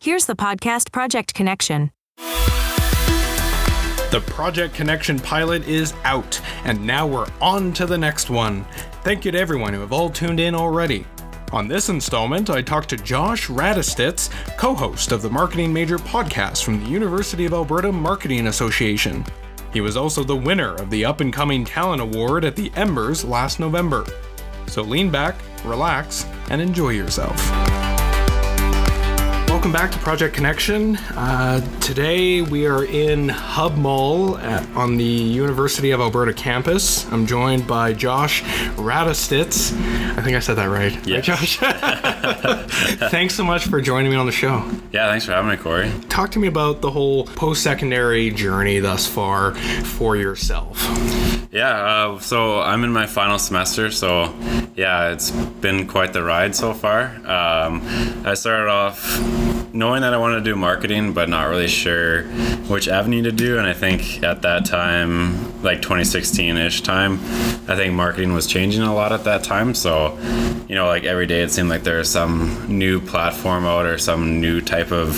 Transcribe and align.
Here's 0.00 0.26
the 0.26 0.36
podcast 0.36 0.92
Project 0.92 1.34
Connection. 1.34 1.90
The 4.12 4.22
Project 4.28 4.72
Connection 4.72 5.18
pilot 5.18 5.66
is 5.66 5.92
out, 6.04 6.40
and 6.62 6.86
now 6.86 7.04
we're 7.04 7.26
on 7.40 7.72
to 7.72 7.84
the 7.84 7.98
next 7.98 8.30
one. 8.30 8.64
Thank 9.02 9.24
you 9.24 9.32
to 9.32 9.38
everyone 9.40 9.74
who 9.74 9.80
have 9.80 9.92
all 9.92 10.08
tuned 10.08 10.38
in 10.38 10.54
already. 10.54 11.04
On 11.50 11.66
this 11.66 11.88
installment, 11.88 12.48
I 12.48 12.62
talked 12.62 12.90
to 12.90 12.96
Josh 12.96 13.48
Radostitz, 13.48 14.30
co 14.56 14.72
host 14.72 15.10
of 15.10 15.20
the 15.20 15.30
Marketing 15.30 15.72
Major 15.72 15.98
podcast 15.98 16.62
from 16.62 16.78
the 16.78 16.88
University 16.88 17.44
of 17.44 17.52
Alberta 17.52 17.90
Marketing 17.90 18.46
Association. 18.46 19.24
He 19.72 19.80
was 19.80 19.96
also 19.96 20.22
the 20.22 20.36
winner 20.36 20.76
of 20.76 20.90
the 20.90 21.04
Up 21.04 21.20
and 21.20 21.32
Coming 21.32 21.64
Talent 21.64 22.00
Award 22.00 22.44
at 22.44 22.54
the 22.54 22.70
Embers 22.76 23.24
last 23.24 23.58
November. 23.58 24.06
So 24.68 24.82
lean 24.82 25.10
back, 25.10 25.34
relax, 25.64 26.24
and 26.50 26.62
enjoy 26.62 26.90
yourself. 26.90 27.36
Welcome 29.58 29.72
back 29.72 29.90
to 29.90 29.98
Project 29.98 30.36
Connection. 30.36 30.96
Uh, 31.16 31.60
today 31.80 32.42
we 32.42 32.64
are 32.68 32.84
in 32.84 33.28
Hub 33.28 33.76
Mall 33.76 34.38
at, 34.38 34.64
on 34.76 34.96
the 34.96 35.02
University 35.02 35.90
of 35.90 36.00
Alberta 36.00 36.32
campus. 36.32 37.10
I'm 37.10 37.26
joined 37.26 37.66
by 37.66 37.92
Josh 37.92 38.44
Radostitz. 38.76 39.72
I 40.16 40.22
think 40.22 40.36
I 40.36 40.38
said 40.38 40.54
that 40.54 40.66
right. 40.66 41.04
Yeah. 41.04 41.16
Right, 41.16 41.24
Josh? 41.24 41.58
Thanks 43.10 43.34
so 43.34 43.42
much 43.42 43.66
for 43.66 43.80
joining 43.80 44.12
me 44.12 44.16
on 44.16 44.26
the 44.26 44.32
show. 44.32 44.64
Yeah, 44.92 45.10
thanks 45.10 45.24
for 45.24 45.32
having 45.32 45.50
me, 45.50 45.56
Corey. 45.56 45.90
Talk 46.08 46.30
to 46.30 46.38
me 46.38 46.46
about 46.46 46.80
the 46.80 46.92
whole 46.92 47.24
post 47.24 47.64
secondary 47.64 48.30
journey 48.30 48.78
thus 48.78 49.08
far 49.08 49.56
for 49.56 50.16
yourself. 50.16 50.78
Yeah, 51.50 51.70
uh, 51.70 52.18
so 52.20 52.60
I'm 52.60 52.84
in 52.84 52.92
my 52.92 53.06
final 53.06 53.38
semester, 53.38 53.90
so 53.90 54.34
yeah, 54.76 55.10
it's 55.10 55.30
been 55.30 55.88
quite 55.88 56.12
the 56.12 56.22
ride 56.22 56.54
so 56.54 56.74
far. 56.74 57.06
Um, 57.26 57.82
I 58.24 58.34
started 58.34 58.70
off 58.70 59.57
knowing 59.78 60.02
that 60.02 60.12
I 60.12 60.18
wanted 60.18 60.34
to 60.38 60.40
do 60.40 60.56
marketing, 60.56 61.12
but 61.12 61.28
not 61.28 61.44
really 61.44 61.68
sure 61.68 62.24
which 62.66 62.88
avenue 62.88 63.22
to 63.22 63.30
do. 63.30 63.58
And 63.58 63.66
I 63.66 63.72
think 63.72 64.24
at 64.24 64.42
that 64.42 64.66
time, 64.66 65.62
like 65.62 65.82
2016 65.82 66.56
ish 66.56 66.80
time, 66.80 67.14
I 67.68 67.76
think 67.76 67.94
marketing 67.94 68.32
was 68.32 68.48
changing 68.48 68.82
a 68.82 68.92
lot 68.92 69.12
at 69.12 69.22
that 69.24 69.44
time. 69.44 69.74
So, 69.74 70.18
you 70.68 70.74
know, 70.74 70.86
like 70.86 71.04
every 71.04 71.26
day 71.26 71.42
it 71.42 71.52
seemed 71.52 71.68
like 71.68 71.84
there 71.84 71.98
was 71.98 72.10
some 72.10 72.66
new 72.68 73.00
platform 73.00 73.66
out 73.66 73.86
or 73.86 73.98
some 73.98 74.40
new 74.40 74.60
type 74.60 74.90
of 74.90 75.16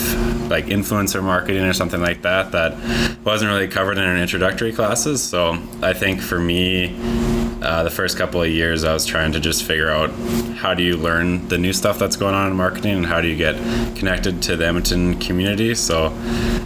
like 0.51 0.65
influencer 0.65 1.23
marketing 1.23 1.63
or 1.63 1.73
something 1.73 1.99
like 1.99 2.21
that 2.21 2.51
that 2.51 2.77
wasn't 3.25 3.49
really 3.49 3.67
covered 3.67 3.97
in 3.97 4.03
our 4.03 4.15
introductory 4.15 4.71
classes. 4.71 5.23
So 5.23 5.57
I 5.81 5.93
think 5.93 6.21
for 6.21 6.39
me, 6.39 7.40
uh, 7.61 7.83
the 7.83 7.89
first 7.89 8.17
couple 8.17 8.41
of 8.41 8.49
years, 8.49 8.83
I 8.83 8.93
was 8.93 9.05
trying 9.05 9.31
to 9.33 9.39
just 9.39 9.63
figure 9.63 9.89
out 9.89 10.09
how 10.55 10.73
do 10.73 10.83
you 10.83 10.97
learn 10.97 11.47
the 11.47 11.57
new 11.57 11.73
stuff 11.73 11.99
that's 11.99 12.15
going 12.15 12.33
on 12.33 12.49
in 12.49 12.55
marketing 12.55 12.97
and 12.97 13.05
how 13.05 13.21
do 13.21 13.27
you 13.27 13.35
get 13.35 13.55
connected 13.95 14.41
to 14.43 14.55
the 14.55 14.65
Edmonton 14.65 15.19
community. 15.19 15.75
So 15.75 16.07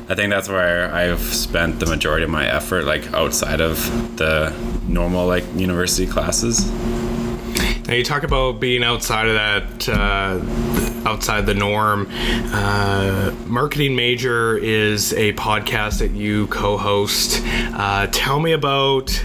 I 0.07 0.15
think 0.15 0.31
that's 0.31 0.47
where 0.47 0.93
I've 0.93 1.19
spent 1.19 1.79
the 1.79 1.85
majority 1.85 2.23
of 2.23 2.29
my 2.29 2.47
effort, 2.47 2.85
like 2.85 3.13
outside 3.13 3.61
of 3.61 3.77
the 4.17 4.55
normal 4.87 5.27
like 5.27 5.43
university 5.55 6.07
classes. 6.07 6.71
Now 7.87 7.93
you 7.93 8.03
talk 8.03 8.23
about 8.23 8.59
being 8.59 8.83
outside 8.83 9.27
of 9.27 9.35
that, 9.35 9.89
uh, 9.89 10.39
outside 11.05 11.45
the 11.45 11.53
norm. 11.53 12.07
Uh, 12.11 13.33
Marketing 13.45 13.95
Major 13.95 14.57
is 14.57 15.13
a 15.13 15.33
podcast 15.33 15.99
that 15.99 16.11
you 16.11 16.47
co-host. 16.47 17.41
Uh, 17.45 18.07
tell 18.11 18.39
me 18.39 18.51
about 18.51 19.23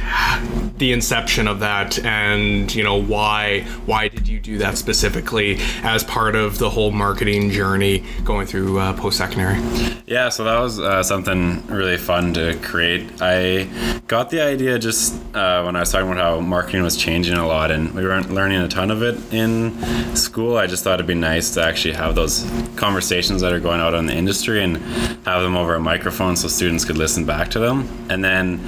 the 0.76 0.92
inception 0.92 1.46
of 1.46 1.60
that, 1.60 1.98
and 2.04 2.74
you 2.74 2.82
know 2.82 3.00
why 3.00 3.60
why 3.86 4.08
did 4.08 4.26
you 4.26 4.40
do 4.40 4.58
that 4.58 4.78
specifically 4.78 5.58
as 5.82 6.02
part 6.04 6.34
of 6.34 6.58
the 6.58 6.70
whole 6.70 6.90
marketing 6.90 7.50
journey 7.50 8.04
going 8.24 8.46
through 8.46 8.78
uh, 8.78 8.92
post-secondary? 8.94 9.60
Yeah, 10.06 10.30
so 10.30 10.44
that 10.44 10.58
was 10.58 10.80
uh, 10.80 11.02
something 11.02 11.66
really 11.66 11.98
fun 11.98 12.32
to 12.34 12.56
create. 12.62 13.20
I 13.20 13.68
got 14.06 14.30
the 14.30 14.40
idea 14.40 14.78
just 14.78 15.14
uh, 15.34 15.62
when 15.62 15.76
I 15.76 15.80
was 15.80 15.92
talking 15.92 16.10
about 16.10 16.18
how 16.18 16.40
marketing 16.40 16.82
was 16.82 16.96
changing 16.96 17.36
a 17.36 17.46
lot, 17.46 17.70
and 17.70 17.94
we 17.94 18.02
weren't 18.02 18.30
learning 18.32 18.60
a 18.60 18.68
ton 18.68 18.90
of 18.90 19.02
it 19.02 19.18
in 19.32 19.76
school. 20.16 20.56
I 20.56 20.66
just 20.66 20.82
thought 20.82 20.94
it'd 20.94 21.06
be 21.06 21.14
nice 21.14 21.52
to 21.54 21.60
actually 21.70 21.94
have 21.94 22.16
those 22.16 22.44
conversations 22.74 23.40
that 23.42 23.52
are 23.52 23.60
going 23.60 23.80
out 23.80 23.94
in 23.94 24.06
the 24.06 24.14
industry 24.14 24.62
and 24.64 24.76
have 25.24 25.40
them 25.40 25.56
over 25.56 25.76
a 25.76 25.80
microphone 25.80 26.34
so 26.36 26.48
students 26.48 26.84
could 26.84 26.98
listen 26.98 27.24
back 27.24 27.48
to 27.50 27.60
them. 27.60 27.88
And 28.10 28.24
then 28.24 28.60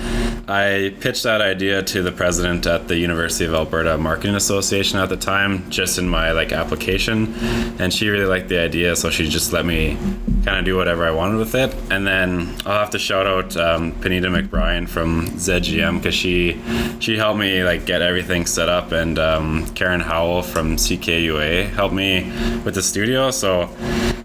I 0.48 0.94
pitched 1.00 1.24
that 1.24 1.40
idea 1.40 1.82
to 1.82 2.02
the 2.02 2.12
president 2.12 2.64
at 2.66 2.86
the 2.86 2.96
University 2.96 3.44
of 3.44 3.54
Alberta 3.54 3.98
Marketing 3.98 4.36
Association 4.36 5.00
at 5.00 5.08
the 5.08 5.16
time, 5.16 5.68
just 5.68 5.98
in 5.98 6.08
my 6.08 6.30
like 6.30 6.52
application, 6.52 7.34
and 7.80 7.92
she 7.92 8.08
really 8.08 8.26
liked 8.26 8.48
the 8.48 8.58
idea, 8.58 8.94
so 8.94 9.10
she 9.10 9.28
just 9.28 9.52
let 9.52 9.66
me 9.66 9.98
kind 10.44 10.58
of 10.58 10.64
do 10.64 10.76
whatever 10.76 11.04
I 11.06 11.10
wanted 11.10 11.38
with 11.38 11.54
it. 11.54 11.74
And 11.90 12.06
then 12.06 12.56
I'll 12.66 12.78
have 12.78 12.90
to 12.90 12.98
shout 12.98 13.26
out 13.26 13.56
um, 13.56 13.92
Panita 13.92 14.26
McBrien 14.26 14.88
from 14.88 15.26
ZGM 15.28 15.98
because 15.98 16.14
she 16.14 16.60
she 16.98 17.16
helped 17.16 17.38
me 17.38 17.62
like 17.64 17.86
get 17.86 18.02
everything 18.02 18.46
set 18.46 18.68
up, 18.68 18.92
and 18.92 19.18
um, 19.18 19.66
Karen 19.74 20.00
Howell 20.00 20.42
from 20.42 20.76
CKUA 20.76 21.68
helped 21.70 21.94
me 21.94 22.24
with 22.64 22.74
the 22.74 22.82
studio. 22.82 23.30
So 23.30 23.68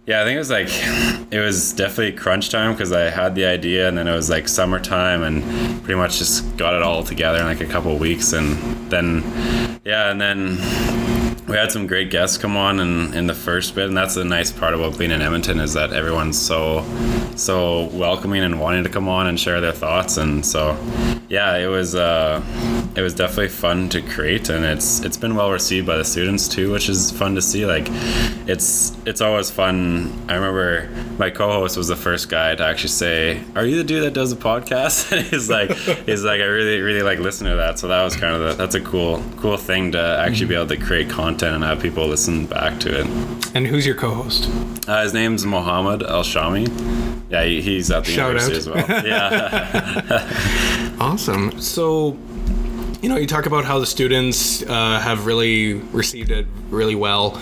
yeah, 0.06 0.22
I 0.22 0.24
think 0.24 0.36
it 0.36 0.40
was 0.40 0.50
like 0.50 0.70
it 1.32 1.40
was 1.40 1.74
definitely 1.74 2.14
crunch 2.14 2.50
time 2.50 2.72
because 2.72 2.92
I 2.92 3.10
had 3.10 3.36
the 3.36 3.46
idea, 3.46 3.88
and 3.88 3.98
then 3.98 4.08
it 4.08 4.16
was 4.16 4.30
like 4.30 4.48
summertime, 4.48 5.24
and 5.24 5.44
pretty 5.84 6.00
much 6.00 6.18
just 6.18 6.56
got 6.58 6.74
it 6.74 6.82
all 6.82 7.04
together 7.04 7.40
in 7.40 7.46
like 7.46 7.62
a 7.62 7.66
couple 7.66 7.96
weeks, 7.98 8.34
and 8.34 8.58
then 8.90 9.22
yeah, 9.84 10.10
and 10.10 10.20
then 10.20 10.58
we 11.48 11.56
had 11.56 11.72
some 11.72 11.88
great 11.88 12.12
guests 12.12 12.38
come 12.38 12.58
on 12.58 12.80
in, 12.80 13.14
in 13.14 13.28
the 13.28 13.34
first 13.34 13.74
bit 13.74 13.88
and 13.88 13.98
that's 13.98 14.16
the 14.16 14.26
nice 14.26 14.52
part 14.52 14.74
about 14.74 14.98
being 14.98 15.12
in 15.12 15.22
edmonton 15.22 15.60
is 15.60 15.74
that 15.74 15.94
everyone's 15.94 16.38
so 16.38 16.84
so 17.38 17.86
welcoming 17.94 18.44
and 18.44 18.60
wanting 18.60 18.84
to 18.84 18.90
come 18.90 19.08
on 19.08 19.28
and 19.28 19.40
share 19.40 19.62
their 19.62 19.72
thoughts. 19.72 20.18
And 20.18 20.46
so 20.46 20.78
yeah 21.30 21.58
it 21.58 21.68
was 21.68 21.94
uh 21.94 22.42
it 22.96 23.02
was 23.02 23.14
definitely 23.14 23.50
fun 23.50 23.90
to 23.90 24.02
create 24.02 24.48
and 24.48 24.64
it's 24.64 25.02
it's 25.02 25.18
been 25.18 25.36
well 25.36 25.52
received 25.52 25.86
by 25.86 25.98
the 25.98 26.06
students 26.06 26.48
too 26.48 26.72
which 26.72 26.90
is 26.90 27.12
fun 27.12 27.36
to 27.36 27.42
see. 27.42 27.66
Like 27.66 27.88
it's 28.48 28.98
it's 29.06 29.22
always 29.22 29.50
fun. 29.52 30.12
I 30.28 30.36
remember 30.36 30.90
my 31.18 31.30
co-host 31.30 31.78
was 31.78 31.88
the 31.88 31.96
first 31.96 32.30
guy 32.30 32.56
to 32.56 32.64
actually 32.64 32.90
say 32.90 33.42
are 33.56 33.66
you 33.66 33.78
the 33.78 33.84
dude 33.84 34.04
that 34.04 34.14
does 34.14 34.36
the 34.36 34.42
podcast? 34.42 35.12
And 35.18 35.26
he's 35.26 35.50
like 35.50 35.72
he's 35.72 36.24
like 36.24 36.42
i 36.42 36.46
really 36.46 36.82
really 36.82 37.02
like 37.02 37.20
listening 37.20 37.52
to 37.54 37.58
that. 37.58 37.80
So 37.80 37.88
that 37.88 38.04
was 38.04 38.16
kind 38.16 38.36
of 38.36 38.42
the, 38.42 38.54
that's 38.54 38.76
a 38.76 38.82
cool 38.82 39.24
cool 39.38 39.58
thing 39.58 39.92
to 39.94 40.18
actually 40.20 40.48
be 40.48 40.56
able 40.56 40.68
to 40.68 40.78
create 40.78 41.10
content 41.10 41.37
and 41.44 41.64
have 41.64 41.82
people 41.82 42.08
listen 42.08 42.46
back 42.48 42.80
to 42.82 43.02
it 43.02 43.06
And 43.56 43.68
who's 43.68 43.86
your 43.86 43.96
co-host? 43.96 44.50
uh, 44.88 45.04
his 45.04 45.14
name's 45.14 45.46
Mohammed 45.46 46.04
Al 46.04 46.24
Shami. 46.24 46.68
Yeah, 47.30 47.44
he, 47.44 47.62
he's 47.62 47.92
at 47.92 48.06
the 48.06 48.12
Shout 48.12 48.30
university 48.36 48.72
out. 48.72 48.78
as 48.78 48.90
well. 48.90 49.06
Yeah, 50.12 50.96
Awesome. 51.00 51.60
So, 51.62 52.18
you 53.02 53.10
know, 53.10 53.18
you 53.18 53.28
talk 53.28 53.46
about 53.46 53.66
how 53.66 53.80
the 53.80 53.86
students 53.86 54.64
uh, 54.64 55.00
have 55.00 55.26
really 55.26 55.74
received 55.74 56.32
it 56.32 56.48
really 56.70 56.96
well 56.96 57.34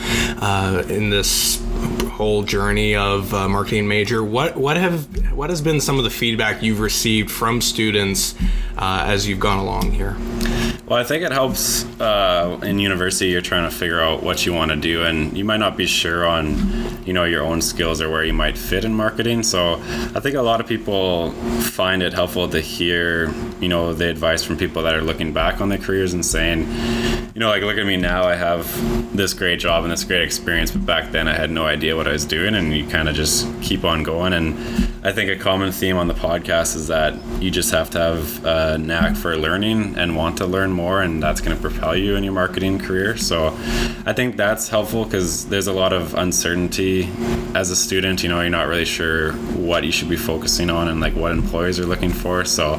uh, 0.41 0.83
in 0.89 1.09
this 1.09 1.61
whole 2.11 2.43
journey 2.43 2.95
of 2.95 3.33
uh, 3.33 3.47
marketing 3.47 3.87
major. 3.87 4.23
What 4.23 4.55
what 4.57 4.77
have 4.77 5.33
what 5.33 5.49
has 5.49 5.61
been 5.61 5.79
some 5.81 5.97
of 5.97 6.03
the 6.03 6.09
feedback 6.09 6.63
you've 6.63 6.79
received 6.79 7.29
from 7.31 7.61
students 7.61 8.35
uh, 8.77 9.03
as 9.07 9.27
you've 9.27 9.39
gone 9.39 9.59
along 9.59 9.91
here? 9.91 10.15
Well, 10.87 10.99
I 10.99 11.03
think 11.03 11.23
it 11.23 11.31
helps 11.31 11.83
uh, 11.99 12.59
in 12.61 12.77
university. 12.77 13.29
You're 13.31 13.41
trying 13.41 13.67
to 13.67 13.75
figure 13.75 13.99
out 13.99 14.21
what 14.21 14.45
you 14.45 14.53
want 14.53 14.69
to 14.69 14.77
do, 14.77 15.03
and 15.03 15.35
you 15.35 15.43
might 15.43 15.57
not 15.57 15.75
be 15.75 15.87
sure 15.87 16.27
on, 16.27 17.03
you 17.07 17.11
know, 17.11 17.23
your 17.23 17.41
own 17.41 17.59
skills 17.63 18.01
or 18.01 18.11
where 18.11 18.23
you 18.23 18.33
might 18.33 18.55
fit 18.55 18.85
in 18.85 18.93
marketing. 18.93 19.41
So, 19.41 19.73
I 20.13 20.19
think 20.19 20.35
a 20.35 20.43
lot 20.43 20.61
of 20.61 20.67
people 20.67 21.31
find 21.61 22.03
it 22.03 22.13
helpful 22.13 22.47
to 22.49 22.61
hear, 22.61 23.33
you 23.59 23.67
know, 23.67 23.95
the 23.95 24.07
advice 24.07 24.43
from 24.43 24.57
people 24.57 24.83
that 24.83 24.93
are 24.93 25.01
looking 25.01 25.33
back 25.33 25.59
on 25.59 25.69
their 25.69 25.79
careers 25.79 26.13
and 26.13 26.23
saying, 26.23 26.67
you 27.35 27.41
know, 27.41 27.49
like 27.49 27.63
look 27.63 27.77
at 27.77 27.85
me 27.85 27.97
now. 27.97 28.23
I 28.23 28.35
have 28.35 28.65
this 29.13 29.33
great 29.33 29.59
job 29.59 29.83
and 29.83 29.91
this 29.91 30.05
great 30.05 30.21
experience, 30.21 30.71
but 30.71 30.85
back 30.85 31.11
then 31.11 31.27
I 31.27 31.33
had 31.33 31.51
no 31.51 31.65
idea 31.65 31.97
what 31.97 32.07
I 32.07 32.13
was 32.13 32.23
doing, 32.23 32.55
and 32.55 32.73
you 32.73 32.87
kind 32.87 33.09
of 33.09 33.15
just 33.15 33.45
keep 33.61 33.83
on 33.83 34.03
going. 34.03 34.31
And 34.31 34.57
I 35.03 35.11
think 35.11 35.29
a 35.29 35.35
common 35.35 35.73
theme 35.73 35.97
on 35.97 36.07
the 36.07 36.13
podcast 36.13 36.77
is 36.77 36.87
that 36.87 37.13
you 37.41 37.51
just 37.51 37.71
have 37.71 37.89
to 37.89 37.99
have 37.99 38.45
a 38.45 38.77
knack 38.77 39.17
for 39.17 39.35
learning 39.35 39.97
and 39.97 40.15
want 40.15 40.37
to 40.37 40.45
learn 40.45 40.71
more, 40.71 41.01
and 41.01 41.21
that's 41.21 41.41
going 41.41 41.53
to 41.53 41.61
propel 41.61 41.93
you 41.93 42.15
in 42.15 42.23
your 42.23 42.31
marketing 42.31 42.79
career. 42.79 43.17
So 43.17 43.47
I 44.05 44.13
think 44.13 44.37
that's 44.37 44.69
helpful 44.69 45.03
because 45.03 45.45
there's 45.47 45.67
a 45.67 45.73
lot 45.73 45.91
of 45.91 46.15
uncertainty 46.15 47.09
as 47.53 47.69
a 47.69 47.75
student. 47.75 48.23
You 48.23 48.29
know, 48.29 48.39
you're 48.39 48.49
not 48.49 48.67
really 48.67 48.85
sure 48.85 49.33
what 49.33 49.83
you 49.83 49.91
should 49.91 50.09
be 50.09 50.15
focusing 50.15 50.69
on 50.69 50.87
and 50.87 51.01
like 51.01 51.15
what 51.15 51.33
employers 51.33 51.81
are 51.81 51.85
looking 51.85 52.13
for. 52.13 52.45
So 52.45 52.77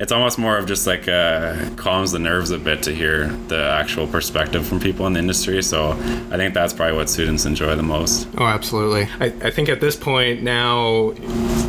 it's 0.00 0.10
almost 0.10 0.40
more 0.40 0.58
of 0.58 0.66
just 0.66 0.88
like 0.88 1.06
uh, 1.06 1.70
calms 1.76 2.10
the 2.10 2.18
nerves 2.18 2.50
a 2.50 2.58
bit 2.58 2.82
to 2.82 2.92
hear 2.92 3.28
the 3.46 3.62
actual 3.62 3.91
perspective 4.06 4.66
from 4.66 4.80
people 4.80 5.06
in 5.06 5.12
the 5.12 5.18
industry. 5.18 5.62
So 5.62 5.90
I 5.90 6.36
think 6.36 6.54
that's 6.54 6.72
probably 6.72 6.96
what 6.96 7.08
students 7.10 7.44
enjoy 7.44 7.76
the 7.76 7.82
most. 7.82 8.28
Oh, 8.38 8.44
absolutely. 8.44 9.08
I, 9.20 9.26
I 9.46 9.50
think 9.50 9.68
at 9.68 9.80
this 9.80 9.96
point 9.96 10.42
now, 10.42 11.12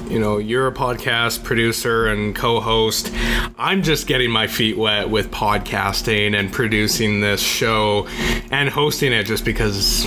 you 0.10 0.20
know, 0.20 0.38
you're 0.38 0.68
a 0.68 0.74
podcast 0.74 1.44
producer 1.44 2.08
and 2.08 2.36
co 2.36 2.60
host. 2.60 3.12
I'm 3.58 3.84
just 3.84 4.08
getting 4.08 4.32
my 4.32 4.48
feet 4.48 4.78
wet 4.78 5.10
with 5.10 5.32
podcasting 5.32 6.38
and 6.38 6.52
producing 6.52 7.22
this 7.22 7.42
show 7.42 8.08
and 8.52 8.70
hosting 8.70 9.14
it 9.14 9.26
just 9.26 9.46
because 9.46 10.06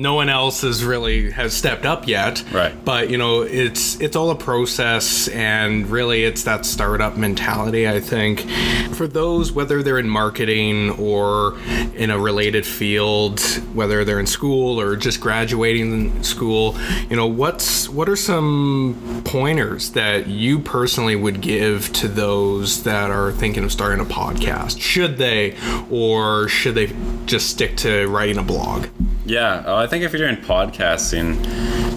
no 0.00 0.14
one 0.14 0.28
else 0.28 0.62
has 0.62 0.84
really 0.84 1.30
has 1.30 1.54
stepped 1.54 1.84
up 1.84 2.06
yet. 2.06 2.42
Right. 2.52 2.74
But 2.84 3.10
you 3.10 3.18
know, 3.18 3.42
it's 3.42 4.00
it's 4.00 4.16
all 4.16 4.30
a 4.30 4.36
process, 4.36 5.28
and 5.28 5.86
really, 5.88 6.24
it's 6.24 6.44
that 6.44 6.64
startup 6.64 7.16
mentality. 7.16 7.88
I 7.88 8.00
think 8.00 8.48
for 8.94 9.06
those 9.06 9.52
whether 9.52 9.82
they're 9.82 9.98
in 9.98 10.08
marketing 10.08 10.90
or 10.90 11.58
in 11.94 12.10
a 12.10 12.18
related 12.18 12.66
field, 12.66 13.40
whether 13.74 14.04
they're 14.04 14.20
in 14.20 14.26
school 14.26 14.80
or 14.80 14.96
just 14.96 15.20
graduating 15.20 16.22
school, 16.22 16.76
you 17.10 17.16
know, 17.16 17.26
what's 17.26 17.88
what 17.88 18.08
are 18.08 18.16
some 18.16 19.22
pointers 19.24 19.90
that 19.92 20.26
you 20.26 20.58
personally 20.58 21.16
would 21.16 21.40
give 21.40 21.92
to 21.94 22.08
those 22.08 22.82
that 22.84 23.10
are 23.10 23.32
thinking 23.32 23.64
of 23.64 23.72
starting 23.72 24.00
a 24.00 24.08
podcast? 24.08 24.80
Should 24.80 25.16
they, 25.16 25.56
or 25.90 26.48
should 26.48 26.74
they 26.74 26.92
just 27.26 27.50
stick 27.50 27.76
to 27.78 28.06
writing 28.08 28.38
a 28.38 28.42
blog? 28.42 28.86
Yeah, 29.28 29.62
uh, 29.66 29.76
I 29.76 29.86
think 29.86 30.04
if 30.04 30.12
you're 30.14 30.26
doing 30.26 30.42
podcasting, 30.42 31.36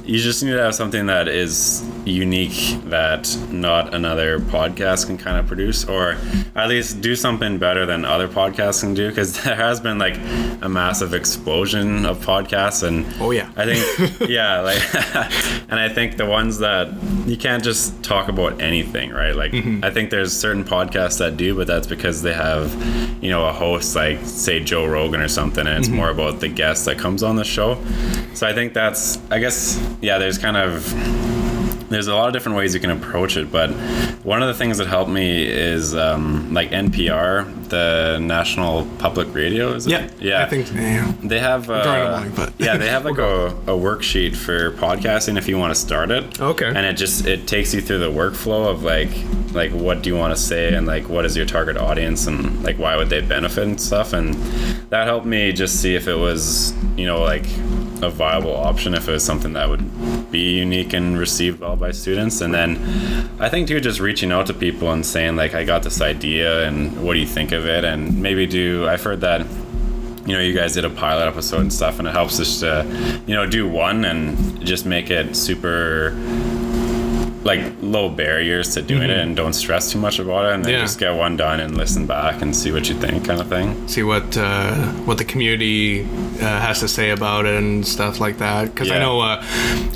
you 0.06 0.20
just 0.20 0.44
need 0.44 0.52
to 0.52 0.62
have 0.62 0.76
something 0.76 1.06
that 1.06 1.30
is 1.30 1.82
unique 2.06 2.78
that 2.86 3.36
not 3.52 3.94
another 3.94 4.40
podcast 4.40 5.06
can 5.08 5.18
kind 5.18 5.38
of 5.38 5.48
produce, 5.48 5.86
or 5.86 6.18
at 6.56 6.68
least 6.70 7.02
do 7.02 7.16
something 7.16 7.58
better 7.58 7.86
than 7.86 8.06
other 8.06 8.28
podcasts 8.28 8.82
can 8.82 8.94
do. 8.94 9.10
Because 9.10 9.42
there 9.44 9.56
has 9.56 9.80
been 9.80 9.98
like 9.98 10.16
a 10.62 10.70
massive 10.70 11.14
explosion 11.14 12.06
of 12.06 12.24
podcasts, 12.26 12.84
and 12.88 13.06
Oh, 13.20 13.32
yeah. 13.32 13.50
I 13.56 13.66
think 13.66 14.20
yeah, 14.30 14.62
like, 14.62 14.82
and 15.70 15.80
I 15.80 15.90
think 15.90 16.18
the 16.18 16.26
ones 16.26 16.60
that 16.60 16.90
you 17.26 17.38
can't 17.38 17.64
just 17.64 18.02
talk 18.04 18.28
about 18.30 18.62
anything, 18.62 19.12
right? 19.12 19.36
Like, 19.36 19.52
Mm-hmm. 19.52 19.84
I 19.84 19.92
think 19.92 20.10
there's 20.12 20.32
certain 20.32 20.64
podcasts 20.64 21.18
that 21.20 21.36
do, 21.36 21.56
but 21.56 21.68
that's 21.68 21.86
because 21.88 22.22
they 22.22 22.34
have, 22.34 22.72
you 23.22 23.30
know, 23.30 23.46
a 23.46 23.52
host 23.52 23.96
like 23.96 24.20
say 24.24 24.60
Joe 24.62 24.86
Rogan 24.86 25.20
or 25.22 25.28
something, 25.28 25.68
and 25.68 25.78
it's 25.78 25.88
Mm-hmm. 25.88 25.98
more 25.98 26.10
about 26.10 26.40
the 26.40 26.48
guest 26.48 26.86
that 26.86 26.98
comes 26.98 27.22
on 27.22 27.36
the 27.36 27.44
show. 27.44 27.78
So 28.34 28.48
I 28.48 28.54
think 28.54 28.74
that's, 28.74 29.20
I 29.30 29.40
guess, 29.40 29.78
yeah. 30.02 30.18
There's 30.20 30.38
kind 30.38 30.56
of 30.58 30.86
there's 31.92 32.08
a 32.08 32.16
lot 32.16 32.28
of 32.28 32.34
different 32.34 32.58
ways 32.58 32.74
you 32.74 32.80
can 32.80 32.90
approach 32.90 33.38
it, 33.38 33.52
but 33.52 33.70
one 34.24 34.42
of 34.42 34.48
the 34.48 34.54
things 34.54 34.78
that 34.78 34.88
helped 34.88 35.12
me 35.12 35.46
is 35.46 35.94
um, 35.94 36.54
like 36.54 36.72
NPR, 36.72 37.61
the 37.72 38.20
National 38.22 38.86
Public 39.00 39.34
Radio. 39.34 39.74
Is 39.74 39.88
it? 39.88 39.92
Yeah, 39.92 40.10
yeah. 40.20 40.44
I 40.44 40.46
think 40.48 40.72
yeah. 40.74 41.12
They 41.24 41.40
have 41.40 41.70
uh, 41.70 41.82
drawing 41.84 42.02
a 42.04 42.10
blank, 42.10 42.36
but- 42.36 42.54
yeah, 42.60 42.78
they 42.78 42.88
have 42.90 43.06
like 43.10 43.18
a, 43.18 43.48
a 43.48 43.76
worksheet 43.76 44.36
for 44.36 44.72
podcasting 44.72 45.38
if 45.38 45.48
you 45.48 45.58
want 45.58 45.74
to 45.74 45.80
start 45.80 46.12
it. 46.12 46.40
Okay. 46.40 46.68
And 46.68 46.86
it 46.86 46.94
just 46.94 47.26
it 47.26 47.48
takes 47.48 47.74
you 47.74 47.82
through 47.82 48.00
the 48.00 48.12
workflow 48.12 48.70
of 48.70 48.84
like 48.84 49.10
like 49.54 49.72
what 49.72 50.02
do 50.02 50.10
you 50.10 50.16
want 50.18 50.36
to 50.36 50.42
say 50.42 50.74
and 50.74 50.86
like 50.88 51.10
what 51.10 51.26
is 51.26 51.36
your 51.36 51.46
target 51.46 51.78
audience 51.78 52.28
and 52.28 52.64
like 52.64 52.78
why 52.78 52.96
would 52.96 53.10
they 53.10 53.20
benefit 53.22 53.64
and 53.64 53.82
stuff 53.82 54.14
and 54.14 54.34
that 54.90 55.08
helped 55.08 55.26
me 55.26 55.52
just 55.52 55.82
see 55.82 55.94
if 55.96 56.08
it 56.08 56.16
was 56.16 56.74
you 56.96 57.06
know 57.06 57.20
like 57.22 57.46
a 58.02 58.10
viable 58.10 58.56
option 58.56 58.94
if 58.94 59.08
it 59.10 59.12
was 59.12 59.24
something 59.24 59.54
that 59.54 59.68
would 59.68 60.32
be 60.32 60.56
unique 60.58 60.94
and 60.94 61.20
received 61.20 61.60
well 61.60 61.76
by 61.76 61.92
students 61.92 62.40
and 62.42 62.54
then 62.54 62.78
I 63.40 63.50
think 63.50 63.68
too 63.68 63.80
just 63.82 64.00
reaching 64.00 64.32
out 64.32 64.48
to 64.48 64.54
people 64.54 64.90
and 64.92 65.06
saying 65.06 65.36
like 65.36 65.54
I 65.54 65.66
got 65.66 65.84
this 65.84 66.00
idea 66.02 66.66
and 66.68 67.04
what 67.04 67.14
do 67.14 67.20
you 67.20 67.28
think 67.28 67.52
of 67.52 67.61
it 67.66 67.84
and 67.84 68.22
maybe 68.22 68.46
do 68.48 68.88
I've 68.88 69.04
heard 69.04 69.22
that 69.22 69.46
you 70.24 70.34
know, 70.36 70.40
you 70.40 70.54
guys 70.54 70.76
did 70.76 70.86
a 70.86 70.90
pilot 70.90 71.26
episode 71.28 71.62
and 71.62 71.74
stuff, 71.74 71.98
and 71.98 72.08
it 72.08 72.12
helps 72.12 72.40
us 72.40 72.60
to, 72.60 72.86
you 73.26 73.34
know, 73.34 73.48
do 73.48 73.68
one 73.68 74.06
and 74.06 74.64
just 74.64 74.86
make 74.86 75.10
it 75.10 75.36
super 75.36 76.12
like 77.44 77.60
low 77.82 78.08
barriers 78.08 78.76
to 78.76 78.84
doing 78.84 79.10
it 79.10 79.18
and 79.18 79.36
don't 79.36 79.54
stress 79.54 79.92
too 79.92 79.98
much 79.98 80.20
about 80.20 80.46
it 80.46 80.54
and 80.54 80.64
then 80.64 80.74
Yeah. 80.74 80.82
just 80.82 81.00
get 81.00 81.16
one 81.16 81.38
done 81.38 81.60
and 81.60 81.76
listen 81.76 82.06
back 82.06 82.44
and 82.44 82.56
see 82.56 82.72
what 82.72 82.88
you 82.88 82.94
think 82.94 83.26
kind 83.26 83.42
of 83.42 83.48
thing 83.48 83.88
see 83.88 84.04
what 84.04 84.38
uh, 84.38 84.76
what 85.08 85.18
the 85.18 85.26
community 85.26 86.04
uh, 86.04 86.06
has 86.46 86.82
to 86.82 86.88
say 86.88 87.10
about 87.10 87.48
it 87.48 87.56
and 87.56 87.86
stuff 87.86 88.20
like 88.20 88.38
that. 88.38 88.66
Because 88.66 88.92
I 88.92 89.00
know 89.00 89.22
uh, 89.22 89.44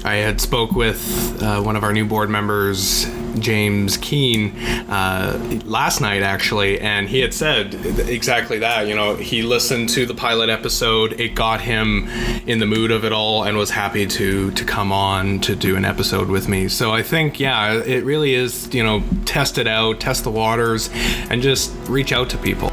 I 0.03 0.15
had 0.15 0.41
spoke 0.41 0.71
with 0.71 1.00
uh, 1.44 1.62
one 1.62 1.75
of 1.75 1.83
our 1.83 1.94
new 1.94 2.06
board 2.06 2.31
members, 2.31 3.06
James 3.40 3.98
Keene, 3.98 4.56
uh, 4.90 5.62
last 5.66 6.02
night 6.02 6.22
actually, 6.22 6.80
and 6.80 7.08
he 7.08 7.20
had 7.20 7.34
said 7.34 7.74
exactly 8.08 8.60
that. 8.60 8.88
You 8.88 8.96
know, 8.96 9.16
he 9.16 9.42
listened 9.42 9.90
to 9.90 10.06
the 10.06 10.14
pilot 10.14 10.50
episode, 10.50 11.20
it 11.20 11.36
got 11.36 11.62
him 11.62 12.08
in 12.48 12.60
the 12.60 12.66
mood 12.66 12.92
of 12.92 13.06
it 13.06 13.12
all, 13.12 13.44
and 13.44 13.58
was 13.58 13.72
happy 13.72 14.06
to 14.08 14.52
to 14.52 14.66
come 14.66 14.92
on 14.92 15.40
to 15.42 15.56
do 15.56 15.76
an 15.76 15.86
episode 15.86 16.30
with 16.30 16.48
me. 16.48 16.68
So 16.68 16.92
I 16.92 17.04
think, 17.04 17.40
yeah, 17.40 17.74
it 17.74 18.04
really 18.04 18.34
is. 18.34 18.74
You 18.74 18.84
know, 18.84 19.04
test 19.26 19.58
it 19.58 19.68
out, 19.68 20.00
test 20.00 20.24
the 20.24 20.32
waters, 20.32 20.90
and 21.30 21.42
just 21.42 21.74
reach 21.88 22.12
out 22.12 22.30
to 22.32 22.38
people. 22.38 22.72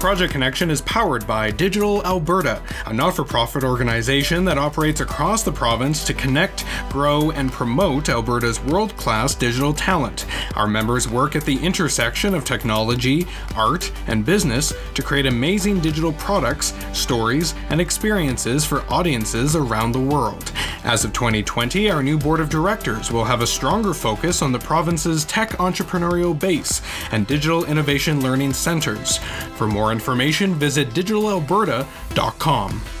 Project 0.00 0.32
Connection 0.32 0.70
is 0.70 0.80
powered 0.80 1.26
by 1.26 1.50
Digital 1.50 2.02
Alberta, 2.06 2.62
a 2.86 2.92
not 2.92 3.14
for 3.14 3.22
profit 3.22 3.62
organization 3.62 4.46
that 4.46 4.56
operates 4.56 5.02
across 5.02 5.42
the 5.42 5.52
province 5.52 6.04
to 6.04 6.14
connect, 6.14 6.64
grow, 6.88 7.32
and 7.32 7.52
promote 7.52 8.08
Alberta's 8.08 8.58
world 8.60 8.96
class 8.96 9.34
digital 9.34 9.74
talent. 9.74 10.24
Our 10.56 10.66
members 10.66 11.06
work 11.06 11.36
at 11.36 11.44
the 11.44 11.58
intersection 11.58 12.34
of 12.34 12.46
technology, 12.46 13.26
art, 13.54 13.92
and 14.06 14.24
business 14.24 14.72
to 14.94 15.02
create 15.02 15.26
amazing 15.26 15.80
digital 15.80 16.14
products, 16.14 16.72
stories, 16.94 17.54
and 17.68 17.78
experiences 17.78 18.64
for 18.64 18.80
audiences 18.90 19.54
around 19.54 19.92
the 19.92 20.00
world. 20.00 20.50
As 20.82 21.04
of 21.04 21.12
2020, 21.12 21.90
our 21.90 22.02
new 22.02 22.16
board 22.16 22.40
of 22.40 22.48
directors 22.48 23.12
will 23.12 23.24
have 23.24 23.42
a 23.42 23.46
stronger 23.46 23.92
focus 23.92 24.40
on 24.40 24.50
the 24.50 24.58
province's 24.58 25.26
tech 25.26 25.50
entrepreneurial 25.58 26.36
base 26.36 26.80
and 27.12 27.26
digital 27.26 27.66
innovation 27.66 28.22
learning 28.22 28.54
centers. 28.54 29.18
For 29.58 29.66
more 29.66 29.89
information, 29.92 30.54
visit 30.54 30.90
digitalalberta.com. 30.90 32.99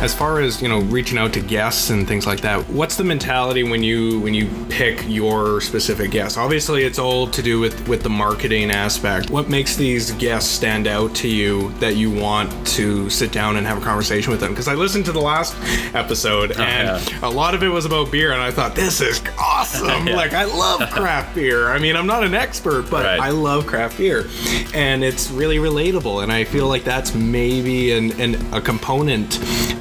As 0.00 0.14
far 0.14 0.40
as 0.40 0.62
you 0.62 0.68
know, 0.68 0.80
reaching 0.80 1.18
out 1.18 1.34
to 1.34 1.40
guests 1.40 1.90
and 1.90 2.08
things 2.08 2.26
like 2.26 2.40
that, 2.40 2.66
what's 2.70 2.96
the 2.96 3.04
mentality 3.04 3.64
when 3.64 3.82
you 3.82 4.18
when 4.20 4.32
you 4.32 4.48
pick 4.70 5.04
your 5.06 5.60
specific 5.60 6.10
guests? 6.10 6.38
Obviously, 6.38 6.84
it's 6.84 6.98
all 6.98 7.26
to 7.26 7.42
do 7.42 7.60
with 7.60 7.86
with 7.86 8.02
the 8.02 8.08
marketing 8.08 8.70
aspect. 8.70 9.28
What 9.28 9.50
makes 9.50 9.76
these 9.76 10.12
guests 10.12 10.50
stand 10.50 10.86
out 10.86 11.14
to 11.16 11.28
you 11.28 11.70
that 11.80 11.96
you 11.96 12.10
want 12.10 12.50
to 12.68 13.10
sit 13.10 13.30
down 13.30 13.56
and 13.56 13.66
have 13.66 13.76
a 13.76 13.82
conversation 13.82 14.30
with 14.30 14.40
them? 14.40 14.52
Because 14.52 14.68
I 14.68 14.74
listened 14.74 15.04
to 15.04 15.12
the 15.12 15.20
last 15.20 15.54
episode 15.94 16.52
oh, 16.56 16.62
and 16.62 17.06
yeah. 17.06 17.18
a 17.22 17.28
lot 17.28 17.54
of 17.54 17.62
it 17.62 17.68
was 17.68 17.84
about 17.84 18.10
beer, 18.10 18.32
and 18.32 18.40
I 18.40 18.50
thought 18.50 18.74
this 18.74 19.02
is 19.02 19.22
awesome. 19.38 19.90
Yeah. 20.10 20.16
Like 20.16 20.32
I 20.32 20.44
love 20.44 20.88
craft 20.90 21.34
beer. 21.34 21.68
I 21.68 21.78
mean, 21.78 21.94
I'm 21.94 22.06
not 22.06 22.24
an 22.24 22.34
expert, 22.34 22.88
but 22.90 23.04
Right. 23.04 23.20
I 23.20 23.30
love 23.30 23.66
craft 23.66 23.98
beer, 23.98 24.26
and 24.72 25.04
it's 25.04 25.30
really 25.30 25.58
relatable. 25.58 26.22
And 26.22 26.32
I 26.32 26.44
feel 26.44 26.68
like 26.68 26.84
that's 26.84 27.14
maybe 27.14 27.92
an, 27.92 28.18
an 28.18 28.54
a 28.54 28.62
component 28.62 29.38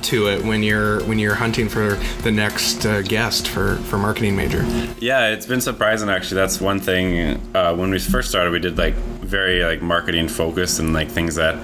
to 0.10 0.28
it 0.28 0.44
when 0.44 0.64
you're 0.64 1.04
when 1.04 1.20
you're 1.20 1.36
hunting 1.36 1.70
for 1.70 1.94
the 2.24 2.32
next 2.32 2.84
uh, 2.86 3.02
guest 3.04 3.48
for 3.48 3.76
for 3.90 3.98
marketing 4.00 4.36
major. 4.36 4.64
yeah 5.00 5.28
it's 5.28 5.46
been 5.46 5.62
surprising 5.62 6.10
actually. 6.10 6.36
That's 6.42 6.60
one 6.60 6.80
thing 6.80 7.40
uh, 7.56 7.76
when 7.76 7.92
we 7.92 8.00
first 8.00 8.30
started 8.30 8.52
we 8.52 8.60
did 8.60 8.78
like 8.78 8.96
very 8.96 9.64
like 9.64 9.82
marketing 9.84 10.28
focused 10.28 10.80
and 10.80 10.94
like 10.94 11.10
things 11.10 11.36
that 11.36 11.56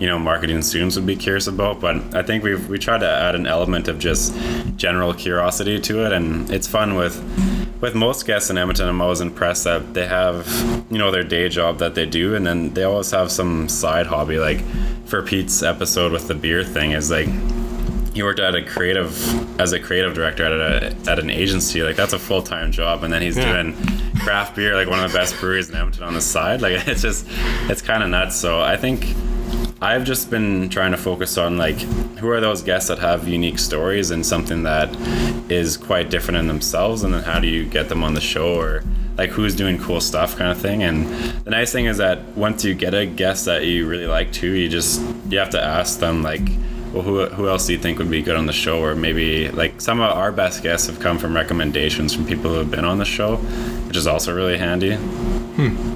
you 0.00 0.08
know 0.08 0.18
marketing 0.18 0.62
students 0.62 0.96
would 0.96 1.06
be 1.06 1.14
curious 1.16 1.46
about. 1.46 1.80
But 1.80 1.96
i 2.14 2.22
think 2.22 2.42
we've 2.42 2.68
we 2.68 2.78
tried 2.78 2.98
to 3.00 3.08
add 3.08 3.34
an 3.36 3.46
element 3.46 3.86
of 3.86 4.00
just 4.00 4.34
general 4.76 5.14
curiosity 5.14 5.78
to 5.80 6.04
it. 6.04 6.12
And 6.12 6.50
it's 6.50 6.66
fun 6.66 6.96
with 6.96 7.16
with 7.80 7.94
most 7.94 8.26
guests 8.26 8.50
in 8.50 8.58
edmonton. 8.58 8.88
I'm 8.88 9.00
always 9.00 9.20
impressed 9.20 9.62
that 9.64 9.94
they 9.94 10.06
have 10.06 10.46
you 10.90 10.98
know 10.98 11.12
their 11.12 11.22
day 11.24 11.48
job 11.48 11.78
that 11.78 11.94
they 11.94 12.06
do. 12.06 12.34
And 12.34 12.44
then 12.44 12.74
they 12.74 12.82
always 12.82 13.12
have 13.12 13.30
some 13.30 13.68
side 13.68 14.06
hobby 14.06 14.38
like 14.38 14.60
for 15.06 15.22
pete's 15.22 15.62
episode 15.62 16.10
with 16.10 16.26
the 16.26 16.34
beer 16.34 16.64
thing 16.64 16.92
is 16.92 17.10
like 17.10 17.28
he 18.14 18.22
worked 18.22 18.40
at 18.40 18.54
a 18.54 18.62
creative 18.62 19.60
as 19.60 19.72
a 19.72 19.80
creative 19.80 20.14
director 20.14 20.44
at 20.44 20.52
a 20.52 21.10
at 21.10 21.18
an 21.18 21.30
agency 21.30 21.82
like 21.82 21.96
that's 21.96 22.12
a 22.12 22.18
full-time 22.18 22.70
job 22.72 23.02
and 23.04 23.12
then 23.12 23.22
he's 23.22 23.36
Yeah. 23.36 23.52
doing 23.62 23.74
craft 24.20 24.54
beer 24.56 24.74
like 24.76 24.88
one 24.88 25.02
of 25.02 25.10
the 25.10 25.18
best 25.18 25.38
breweries 25.40 25.68
in 25.70 25.74
Edmonton 25.76 26.04
on 26.04 26.14
the 26.14 26.20
side 26.20 26.60
like 26.62 26.72
it's 26.88 27.02
just 27.02 27.26
it's 27.70 27.82
kind 27.82 28.02
of 28.02 28.08
nuts 28.10 28.36
so 28.36 28.60
I 28.60 28.76
think 28.76 29.14
I've 29.80 30.04
just 30.04 30.30
been 30.30 30.68
trying 30.68 30.92
to 30.92 30.96
focus 30.96 31.36
on 31.38 31.56
like 31.56 31.80
who 32.20 32.28
are 32.28 32.40
those 32.40 32.62
guests 32.62 32.88
that 32.88 32.98
have 33.00 33.26
unique 33.26 33.58
stories 33.58 34.10
and 34.12 34.24
something 34.24 34.62
that 34.62 34.94
is 35.50 35.76
quite 35.76 36.08
different 36.10 36.38
in 36.38 36.46
themselves 36.46 37.02
and 37.02 37.12
then 37.12 37.22
how 37.24 37.40
do 37.40 37.48
you 37.48 37.64
get 37.64 37.88
them 37.88 38.04
on 38.04 38.14
the 38.14 38.20
show 38.20 38.54
or 38.54 38.84
like 39.18 39.30
who's 39.30 39.54
doing 39.56 39.78
cool 39.78 40.00
stuff 40.00 40.36
kind 40.36 40.50
of 40.52 40.58
thing 40.58 40.82
and 40.82 41.06
the 41.44 41.50
nice 41.50 41.72
thing 41.72 41.86
is 41.86 41.96
that 41.98 42.22
once 42.36 42.64
you 42.64 42.74
get 42.74 42.94
a 42.94 43.04
guest 43.06 43.44
that 43.46 43.64
you 43.66 43.86
really 43.88 44.06
like 44.06 44.32
too 44.32 44.52
you 44.52 44.68
just 44.68 45.00
you 45.28 45.38
have 45.38 45.50
to 45.50 45.60
ask 45.62 45.98
them 45.98 46.22
like 46.22 46.46
well, 46.92 47.02
who, 47.02 47.24
who 47.26 47.48
else 47.48 47.66
do 47.66 47.72
you 47.72 47.78
think 47.78 47.98
would 47.98 48.10
be 48.10 48.22
good 48.22 48.36
on 48.36 48.46
the 48.46 48.52
show? 48.52 48.80
Or 48.80 48.94
maybe 48.94 49.48
like 49.50 49.80
some 49.80 50.00
of 50.00 50.10
our 50.16 50.32
best 50.32 50.62
guests 50.62 50.86
have 50.86 51.00
come 51.00 51.18
from 51.18 51.34
recommendations 51.34 52.14
from 52.14 52.26
people 52.26 52.50
who 52.50 52.58
have 52.58 52.70
been 52.70 52.84
on 52.84 52.98
the 52.98 53.04
show, 53.04 53.36
which 53.86 53.96
is 53.96 54.06
also 54.06 54.34
really 54.34 54.58
handy. 54.58 54.98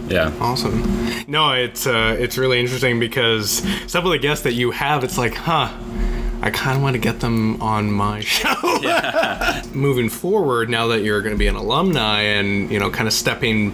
Yeah. 0.09 0.33
Awesome. 0.41 0.83
No, 1.27 1.53
it's 1.53 1.87
uh, 1.87 2.17
it's 2.19 2.39
really 2.39 2.61
interesting 2.61 3.01
because 3.01 3.63
some 3.91 4.05
of 4.05 4.13
the 4.13 4.19
guests 4.19 4.45
that 4.45 4.53
you 4.53 4.71
have, 4.71 5.05
it's 5.05 5.19
like, 5.19 5.35
huh. 5.35 5.69
I 6.47 6.51
kind 6.51 6.77
of 6.77 6.83
want 6.85 6.95
to 6.95 7.01
get 7.01 7.19
them 7.19 7.61
on 7.61 7.91
my 7.91 8.21
show. 8.37 8.55
Moving 9.75 10.09
forward, 10.09 10.71
now 10.71 10.87
that 10.89 11.03
you're 11.03 11.21
going 11.21 11.35
to 11.35 11.39
be 11.39 11.49
an 11.49 11.57
alumni 11.57 12.21
and 12.21 12.71
you 12.71 12.79
know, 12.79 12.89
kind 12.91 13.09
of 13.09 13.13
stepping 13.13 13.73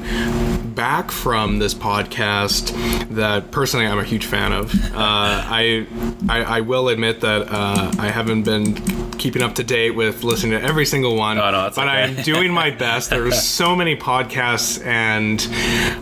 back 0.74 1.10
from 1.10 1.58
this 1.58 1.74
podcast, 1.74 2.72
that 3.14 3.50
personally 3.50 3.86
I'm 3.86 3.98
a 3.98 4.04
huge 4.04 4.24
fan 4.24 4.52
of. 4.52 4.74
Uh, 4.74 4.96
I, 4.96 5.86
I 6.30 6.42
I 6.44 6.60
will 6.62 6.88
admit 6.88 7.20
that 7.20 7.42
uh, 7.50 7.92
I 7.98 8.08
haven't 8.08 8.44
been 8.44 8.74
keeping 9.18 9.42
up 9.42 9.54
to 9.56 9.62
date 9.62 9.90
with 9.92 10.24
listening 10.24 10.52
to 10.58 10.62
every 10.66 10.84
single 10.86 11.14
one, 11.14 11.38
Oh, 11.38 11.50
no, 11.50 11.70
but 11.76 11.86
okay. 11.86 11.88
I'm 12.04 12.16
doing 12.24 12.52
my 12.52 12.70
best. 12.86 13.10
There's 13.10 13.40
so 13.40 13.76
many 13.76 13.94
podcasts, 13.96 14.84
and 14.84 15.46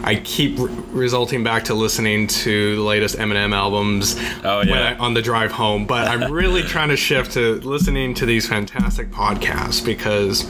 I 0.07 0.21
keep 0.25 0.59
re- 0.59 0.73
resulting 0.93 1.43
back 1.45 1.65
to 1.65 1.75
listening 1.75 2.29
to 2.29 2.77
the 2.77 2.83
latest 2.83 3.17
Eminem 3.19 3.53
albums 3.55 4.15
Oh, 4.45 4.59
when 4.61 4.69
yeah. 4.69 4.97
I, 4.99 5.05
on 5.05 5.12
the 5.15 5.21
drive 5.21 5.50
home. 5.53 5.85
But 5.85 6.09
I'm 6.09 6.33
really 6.33 6.60
trying 6.67 6.88
to 6.90 6.97
shift 6.97 7.33
to 7.33 7.61
listening 7.61 8.14
to 8.14 8.26
these 8.26 8.49
fantastic 8.49 9.11
podcasts 9.11 9.85
because 9.85 10.45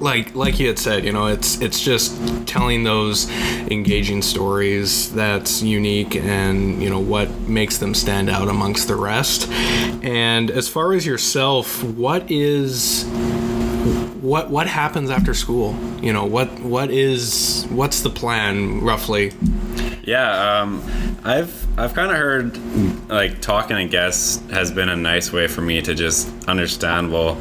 like 0.00 0.34
like 0.34 0.58
you 0.58 0.68
had 0.68 0.78
said, 0.78 1.04
you 1.04 1.12
know, 1.12 1.26
it's 1.26 1.60
it's 1.60 1.80
just 1.80 2.16
telling 2.46 2.84
those 2.84 3.28
engaging 3.70 4.22
stories 4.22 5.12
that's 5.12 5.62
unique 5.62 6.16
and 6.16 6.82
you 6.82 6.88
know 6.88 7.00
what 7.00 7.30
makes 7.42 7.78
them 7.78 7.94
stand 7.94 8.30
out 8.30 8.48
amongst 8.48 8.88
the 8.88 8.96
rest. 8.96 9.50
And 10.02 10.50
as 10.50 10.68
far 10.68 10.92
as 10.92 11.04
yourself, 11.04 11.82
what 11.82 12.30
is 12.30 13.04
what 14.20 14.50
what 14.50 14.66
happens 14.66 15.10
after 15.10 15.34
school? 15.34 15.76
You 16.00 16.12
know, 16.12 16.24
what 16.24 16.48
what 16.60 16.90
is 16.90 17.66
what's 17.70 18.00
the 18.00 18.10
plan 18.10 18.80
roughly? 18.80 19.32
Yeah, 20.04 20.60
um, 20.60 20.82
I've 21.24 21.78
I've 21.78 21.94
kind 21.94 22.10
of 22.10 22.16
heard 22.16 23.08
like 23.08 23.40
talking 23.40 23.76
to 23.76 23.84
guests 23.86 24.42
has 24.50 24.70
been 24.70 24.88
a 24.88 24.96
nice 24.96 25.32
way 25.32 25.46
for 25.46 25.60
me 25.60 25.80
to 25.82 25.94
just 25.94 26.28
understand. 26.48 27.12
Well, 27.12 27.36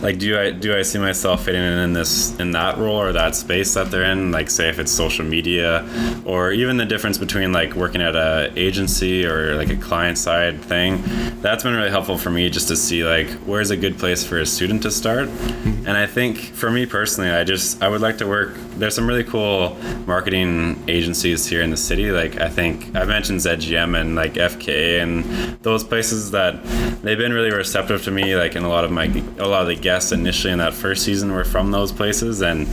like 0.00 0.18
do 0.18 0.38
I 0.38 0.50
do 0.50 0.76
I 0.76 0.82
see 0.82 0.98
myself 0.98 1.44
fitting 1.44 1.62
in 1.62 1.78
in 1.78 1.92
this 1.92 2.38
in 2.38 2.52
that 2.52 2.78
role 2.78 2.96
or 2.96 3.12
that 3.12 3.34
space 3.34 3.74
that 3.74 3.90
they're 3.90 4.04
in? 4.04 4.30
Like 4.32 4.50
say 4.50 4.68
if 4.68 4.78
it's 4.78 4.92
social 4.92 5.24
media, 5.24 5.88
or 6.24 6.52
even 6.52 6.76
the 6.76 6.84
difference 6.84 7.18
between 7.18 7.52
like 7.52 7.74
working 7.74 8.00
at 8.00 8.14
a 8.14 8.52
agency 8.56 9.26
or 9.26 9.54
like 9.56 9.70
a 9.70 9.76
client 9.76 10.18
side 10.18 10.60
thing. 10.60 11.02
That's 11.40 11.62
been 11.62 11.74
really 11.74 11.90
helpful 11.90 12.18
for 12.18 12.30
me 12.30 12.48
just 12.50 12.68
to 12.68 12.76
see 12.76 13.04
like 13.04 13.28
where's 13.44 13.70
a 13.70 13.76
good 13.76 13.98
place 13.98 14.24
for 14.24 14.38
a 14.38 14.46
student 14.46 14.82
to 14.82 14.90
start. 14.90 15.28
Mm-hmm. 15.28 15.86
And 15.86 15.96
I 15.96 16.06
think 16.06 16.38
for 16.38 16.70
me 16.70 16.86
personally, 16.86 17.30
I 17.30 17.44
just 17.44 17.82
I 17.82 17.88
would 17.88 18.00
like 18.00 18.18
to 18.18 18.26
work. 18.26 18.54
There's 18.76 18.94
some 18.94 19.06
really 19.06 19.24
cool 19.24 19.76
marketing 20.06 20.82
agencies 20.88 21.46
here 21.46 21.62
in 21.62 21.70
the 21.70 21.76
city. 21.76 22.10
Like 22.10 22.40
I 22.40 22.48
think 22.48 22.94
I 22.94 23.04
mentioned 23.16 23.40
ZGM 23.40 23.98
and 23.98 24.14
like 24.14 24.34
FK 24.34 25.02
and 25.02 25.24
those 25.62 25.82
places 25.82 26.32
that 26.32 26.62
they've 27.02 27.16
been 27.16 27.32
really 27.32 27.50
receptive 27.50 28.04
to 28.04 28.10
me. 28.10 28.36
Like 28.36 28.54
and 28.56 28.66
a 28.66 28.68
lot 28.68 28.84
of 28.84 28.90
my 28.90 29.06
a 29.38 29.48
lot 29.48 29.62
of 29.62 29.68
the 29.68 29.74
guests 29.74 30.12
initially 30.12 30.52
in 30.52 30.58
that 30.58 30.74
first 30.74 31.02
season 31.02 31.32
were 31.32 31.48
from 31.54 31.70
those 31.70 31.92
places, 31.92 32.42
and 32.42 32.68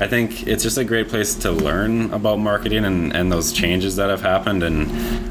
I 0.00 0.06
think 0.06 0.46
it's 0.46 0.62
just 0.62 0.78
a 0.78 0.84
great 0.84 1.08
place 1.08 1.34
to 1.44 1.50
learn 1.50 2.12
about 2.12 2.38
marketing 2.38 2.84
and 2.84 3.12
and 3.12 3.32
those 3.32 3.52
changes 3.52 3.96
that 3.96 4.08
have 4.08 4.22
happened. 4.22 4.62
And 4.62 4.82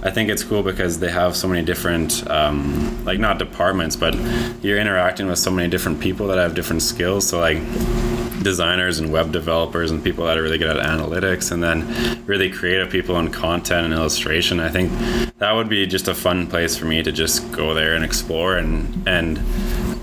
I 0.06 0.12
think 0.12 0.30
it's 0.30 0.44
cool 0.44 0.64
because 0.64 1.00
they 1.00 1.12
have 1.12 1.38
so 1.38 1.48
many 1.48 1.64
different 1.64 2.30
um, 2.30 2.60
like 3.06 3.20
not 3.20 3.40
departments, 3.40 3.96
but 3.96 4.14
you're 4.62 4.80
interacting 4.80 5.28
with 5.28 5.40
so 5.40 5.52
many 5.52 5.70
different 5.70 6.02
people 6.02 6.28
that 6.28 6.38
have 6.38 6.56
different 6.56 6.82
skills. 6.82 7.26
So 7.30 7.40
like 7.40 7.60
designers 8.44 9.00
and 9.00 9.12
web 9.12 9.32
developers 9.32 9.92
and 9.92 10.04
people 10.04 10.26
that 10.26 10.38
are 10.38 10.42
really 10.42 10.58
good 10.58 10.76
at 10.76 10.86
analytics 10.86 11.52
and 11.52 11.64
then 11.64 12.26
really 12.26 12.50
creative 12.50 12.90
people 12.90 13.18
in 13.20 13.32
content 13.32 13.86
and 13.86 13.94
illustration. 13.94 14.60
I 14.60 14.70
think 14.70 14.92
that 15.38 15.52
would 15.54 15.70
be 15.70 15.86
just 15.88 16.08
a 16.08 16.16
fun 16.16 16.48
place 16.48 16.78
for 16.78 16.86
me 16.86 17.04
to 17.04 17.12
just 17.12 17.52
go 17.52 17.74
there 17.74 17.96
and 17.96 18.04
explore. 18.04 18.58
And 18.58 19.08
and 19.08 19.40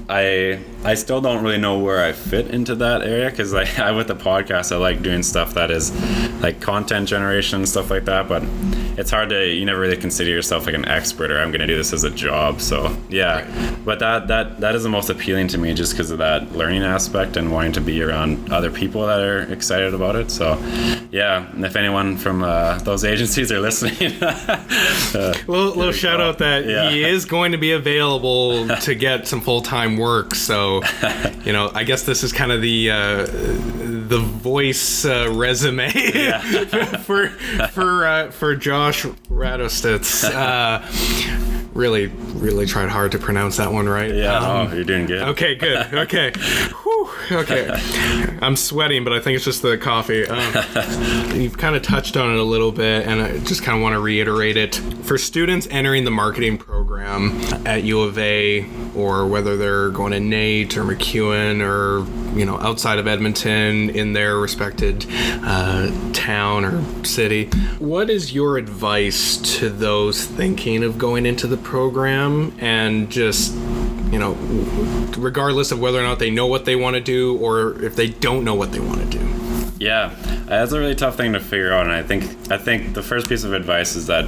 I 0.09 0.61
I 0.85 0.95
still 0.95 1.21
don't 1.21 1.43
really 1.43 1.59
know 1.59 1.79
where 1.79 2.05
I 2.05 2.13
fit 2.13 2.49
into 2.49 2.75
that 2.77 3.03
area 3.03 3.31
because 3.31 3.55
I 3.79 3.91
with 3.93 4.09
the 4.09 4.17
podcast 4.17 4.73
I 4.73 4.77
like 4.77 5.03
doing 5.03 5.23
stuff 5.23 5.55
that 5.55 5.71
is 5.71 5.93
like 6.43 6.61
content 6.61 7.09
generation 7.09 7.61
and 7.61 7.69
stuff 7.69 7.91
like 7.91 8.05
that. 8.05 8.29
But 8.29 8.43
it's 8.97 9.11
hard 9.11 9.29
to 9.31 9.47
you 9.47 9.65
never 9.65 9.81
really 9.81 9.97
consider 9.97 10.31
yourself 10.31 10.67
like 10.67 10.75
an 10.75 10.87
expert 10.87 11.31
or 11.31 11.41
I'm 11.41 11.51
gonna 11.51 11.67
do 11.67 11.77
this 11.77 11.93
as 11.93 12.05
a 12.05 12.11
job 12.11 12.61
so 12.61 12.97
yeah. 13.09 13.47
But 13.85 13.99
that 13.99 14.29
that 14.29 14.61
that 14.61 14.75
is 14.75 14.83
the 14.83 14.89
most 14.89 15.11
appealing 15.11 15.49
to 15.49 15.59
me 15.59 15.75
just 15.75 15.93
because 15.93 16.11
of 16.11 16.19
that 16.19 16.53
learning 16.53 16.83
aspect 16.83 17.37
and 17.37 17.53
wanting 17.53 17.73
to 17.73 17.81
be 17.81 18.03
around 18.03 18.53
other 18.53 18.71
people 18.71 19.07
that 19.07 19.21
are 19.21 19.43
excited 19.53 19.95
about 19.95 20.17
it 20.17 20.31
so 20.31 20.55
yeah 21.15 21.47
and 21.53 21.65
if 21.65 21.77
anyone 21.77 22.17
from 22.17 22.43
uh, 22.43 22.77
those 22.79 23.05
agencies 23.05 23.53
are 23.53 23.61
listening 23.61 23.95
uh, 24.23 24.65
Little, 25.47 25.75
little 25.77 25.93
shout 25.93 26.19
go. 26.19 26.25
out 26.29 26.39
that 26.39 26.65
Yeah. 26.67 26.91
he 26.91 27.05
is 27.05 27.25
going 27.25 27.53
to 27.53 27.59
be 27.59 27.71
available 27.73 28.67
to 28.87 28.95
get 28.95 29.29
some 29.29 29.41
full 29.41 29.61
time 29.61 29.97
work. 29.97 30.35
So, 30.35 30.83
you 31.45 31.53
know, 31.53 31.71
I 31.75 31.85
guess 31.85 32.03
this 32.03 32.23
is 32.25 32.33
kind 32.33 32.51
of 32.51 32.61
the 32.63 32.91
uh, 32.91 33.27
the 33.27 34.19
voice 34.19 35.05
uh, 35.05 35.29
resume 35.31 35.91
for 37.05 37.29
for 37.71 38.07
uh, 38.07 38.31
for 38.33 38.57
Josh 38.57 39.05
Radostitz. 39.31 40.25
Really, 41.75 42.07
really 42.07 42.67
tried 42.67 42.89
hard 42.89 43.13
to 43.13 43.19
pronounce 43.19 43.57
that 43.57 43.73
one 43.73 43.89
right. 43.89 44.15
yeah 44.15 44.39
Um, 44.39 44.69
oh, 44.69 44.75
you're 44.75 44.85
doing 44.85 45.07
good 45.07 45.23
Okay, 45.23 45.55
good. 45.57 45.93
Okay. 45.93 46.33
Whew, 46.83 47.11
okay. 47.33 47.69
I'm 48.43 48.57
sweating, 48.57 49.03
but 49.05 49.13
I 49.13 49.21
think 49.21 49.37
it's 49.37 49.45
just 49.45 49.63
the 49.63 49.77
coffee. 49.77 50.27
Um, 50.27 50.55
you've 51.41 51.59
kind 51.59 51.75
of 51.75 51.83
touched 51.83 52.17
on 52.17 52.31
it 52.33 52.39
a 52.39 52.45
little 52.45 52.71
bit, 52.73 53.07
and 53.07 53.21
I 53.21 53.39
just 53.39 53.63
kind 53.63 53.77
of 53.77 53.83
want 53.83 53.95
to 53.95 54.01
reiterate 54.01 54.57
it. 54.57 54.77
For 55.03 55.19
students 55.19 55.67
entering 55.71 56.05
the 56.05 56.11
marketing 56.11 56.59
program 56.59 57.41
at 57.67 57.83
U 57.85 58.03
of 58.03 58.19
A, 58.19 58.67
or 58.95 59.27
whether 59.27 59.57
they're 59.57 59.91
going 59.91 60.13
to 60.13 60.21
NAIT 60.21 60.77
or 60.77 60.85
MacEwan 60.85 61.61
or 61.61 62.05
you 62.35 62.45
know 62.45 62.59
outside 62.59 62.99
of 62.99 63.07
Edmonton 63.07 63.91
in 63.91 64.13
their 64.13 64.37
respected 64.37 65.07
uh, 65.11 65.91
town 66.13 66.65
or 66.65 67.05
city, 67.05 67.47
what 67.79 68.11
is 68.11 68.33
your 68.33 68.59
advice 68.59 69.37
to 69.59 69.69
those 69.71 70.25
thinking 70.25 70.83
of 70.83 70.99
going 70.99 71.27
into 71.27 71.47
the 71.47 71.57
program 71.57 72.55
and 72.61 73.11
just 73.11 73.55
you 74.15 74.21
know, 74.21 74.35
regardless 75.19 75.73
of 75.73 75.81
whether 75.81 75.99
or 75.99 76.03
not 76.03 76.21
they 76.21 76.31
know 76.31 76.47
what 76.47 76.67
they 76.67 76.77
want 76.77 76.95
to 76.95 77.01
do 77.01 77.37
or 77.39 77.83
if 77.83 77.97
they 77.97 78.09
don't 78.09 78.45
know 78.45 78.55
what 78.55 78.71
they 78.71 78.79
want 78.79 79.01
to 79.01 79.19
do. 79.19 79.34
Yeah, 79.85 80.15
that's 80.47 80.73
a 80.73 80.81
really 80.81 80.95
tough 80.95 81.19
thing 81.19 81.35
to 81.35 81.41
figure 81.41 81.71
out, 81.71 81.83
and 81.83 81.93
I 81.93 82.03
think 82.03 82.51
I 82.51 82.57
think 82.57 82.95
the 82.95 83.03
first 83.03 83.29
piece 83.29 83.45
of 83.45 83.53
advice 83.53 83.97
is 83.97 84.07
that 84.07 84.25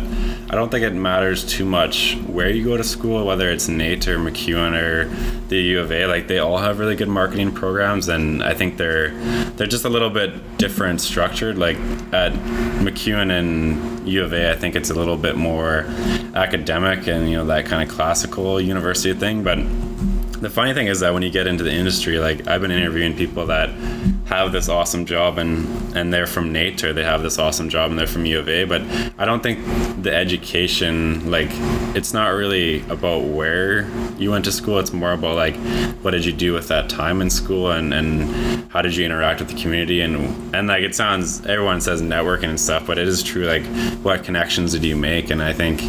I 0.50 0.54
don't 0.54 0.70
think 0.70 0.84
it 0.84 0.92
matters 0.92 1.46
too 1.46 1.64
much 1.64 2.14
where 2.26 2.50
you 2.50 2.62
go 2.62 2.76
to 2.76 2.84
school, 2.84 3.24
whether 3.24 3.50
it's 3.50 3.66
NAIT 3.66 4.06
or 4.06 4.18
MacEwan 4.18 4.78
or 4.78 5.08
the 5.48 5.56
U 5.56 5.80
of 5.80 5.90
A. 5.90 6.04
Like 6.08 6.28
they 6.28 6.40
all 6.40 6.58
have 6.58 6.78
really 6.78 6.94
good 6.94 7.08
marketing 7.08 7.52
programs, 7.52 8.08
and 8.08 8.42
I 8.42 8.52
think 8.52 8.76
they're 8.76 9.12
they're 9.56 9.66
just 9.66 9.86
a 9.86 9.88
little 9.88 10.10
bit 10.10 10.58
different 10.58 11.00
structured. 11.00 11.56
Like 11.56 11.78
at 12.12 12.34
MacEwan 12.84 13.30
and 13.30 14.06
U 14.06 14.24
of 14.24 14.34
A, 14.34 14.50
I 14.50 14.56
think 14.56 14.76
it's 14.76 14.90
a 14.90 14.94
little 14.94 15.16
bit 15.16 15.36
more 15.36 15.86
academic 16.34 17.06
and 17.08 17.30
you 17.30 17.36
know 17.38 17.46
that 17.46 17.64
kind 17.64 17.82
of 17.82 17.88
classical 17.88 18.60
university 18.60 19.18
thing, 19.18 19.42
but 19.42 19.56
the 20.42 20.50
funny 20.50 20.74
thing 20.74 20.86
is 20.86 21.00
that 21.00 21.14
when 21.14 21.22
you 21.22 21.30
get 21.30 21.46
into 21.46 21.64
the 21.64 21.72
industry, 21.72 22.18
like 22.18 22.46
I've 22.46 22.60
been 22.60 22.70
interviewing 22.70 23.16
people 23.16 23.46
that 23.46 23.70
have 24.26 24.50
this 24.50 24.68
awesome 24.68 25.06
job 25.06 25.38
and 25.38 25.66
and 25.96 26.12
they're 26.12 26.26
from 26.26 26.52
NAIT 26.52 26.82
or 26.84 26.92
they 26.92 27.04
have 27.04 27.22
this 27.22 27.38
awesome 27.38 27.68
job 27.68 27.90
and 27.90 27.98
they're 27.98 28.06
from 28.08 28.26
U 28.26 28.38
of 28.40 28.48
A, 28.48 28.64
but 28.64 28.82
I 29.18 29.24
don't 29.24 29.42
think 29.42 29.64
the 30.02 30.12
education 30.14 31.30
like 31.30 31.48
it's 31.96 32.12
not 32.12 32.28
really 32.28 32.82
about 32.88 33.24
where 33.24 33.88
you 34.18 34.30
went 34.30 34.44
to 34.46 34.52
school. 34.52 34.78
It's 34.78 34.92
more 34.92 35.12
about 35.12 35.36
like 35.36 35.56
what 36.02 36.10
did 36.10 36.24
you 36.24 36.32
do 36.32 36.52
with 36.52 36.68
that 36.68 36.90
time 36.90 37.22
in 37.22 37.30
school 37.30 37.70
and 37.70 37.94
and 37.94 38.70
how 38.70 38.82
did 38.82 38.96
you 38.96 39.04
interact 39.04 39.40
with 39.40 39.50
the 39.50 39.60
community 39.60 40.00
and 40.00 40.16
and 40.54 40.66
like 40.66 40.82
it 40.82 40.94
sounds 40.94 41.46
everyone 41.46 41.80
says 41.80 42.02
networking 42.02 42.48
and 42.48 42.60
stuff, 42.60 42.86
but 42.86 42.98
it 42.98 43.06
is 43.06 43.22
true 43.22 43.46
like 43.46 43.64
what 44.02 44.24
connections 44.24 44.72
did 44.72 44.84
you 44.84 44.96
make? 44.96 45.30
And 45.30 45.40
I 45.40 45.52
think 45.52 45.80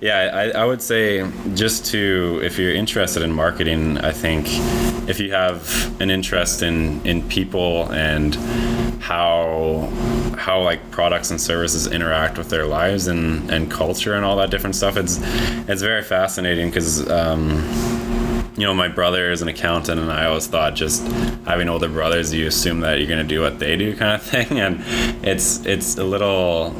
yeah, 0.00 0.30
I, 0.34 0.62
I 0.62 0.64
would 0.64 0.82
say 0.82 1.30
just 1.54 1.86
to 1.86 2.40
if 2.42 2.58
you're 2.58 2.74
interested 2.74 3.22
in 3.22 3.32
marketing, 3.32 3.98
I 3.98 4.12
think 4.12 4.46
if 5.08 5.20
you 5.20 5.32
have 5.32 6.00
an 6.00 6.10
interest 6.10 6.62
in 6.62 7.04
in 7.06 7.26
people 7.28 7.90
and 7.92 8.34
how 9.00 9.88
how 10.36 10.62
like 10.62 10.90
products 10.90 11.30
and 11.30 11.40
services 11.40 11.86
interact 11.86 12.38
with 12.38 12.48
their 12.48 12.66
lives 12.66 13.06
and 13.06 13.50
and 13.50 13.70
culture 13.70 14.14
and 14.14 14.24
all 14.24 14.36
that 14.36 14.50
different 14.50 14.76
stuff, 14.76 14.96
it's 14.96 15.18
it's 15.68 15.82
very 15.82 16.02
fascinating 16.02 16.68
because. 16.68 17.08
Um, 17.10 17.62
you 18.56 18.64
know, 18.64 18.72
my 18.72 18.86
brother 18.86 19.32
is 19.32 19.42
an 19.42 19.48
accountant, 19.48 20.00
and 20.00 20.12
I 20.12 20.26
always 20.26 20.46
thought 20.46 20.76
just 20.76 21.02
having 21.44 21.68
older 21.68 21.88
brothers, 21.88 22.32
you 22.32 22.46
assume 22.46 22.80
that 22.82 22.98
you're 22.98 23.08
going 23.08 23.20
to 23.20 23.26
do 23.26 23.40
what 23.40 23.58
they 23.58 23.76
do, 23.76 23.96
kind 23.96 24.14
of 24.14 24.22
thing. 24.30 24.60
And 24.60 24.80
it's 25.26 25.66
it's 25.66 25.98
a 25.98 26.04
little 26.04 26.70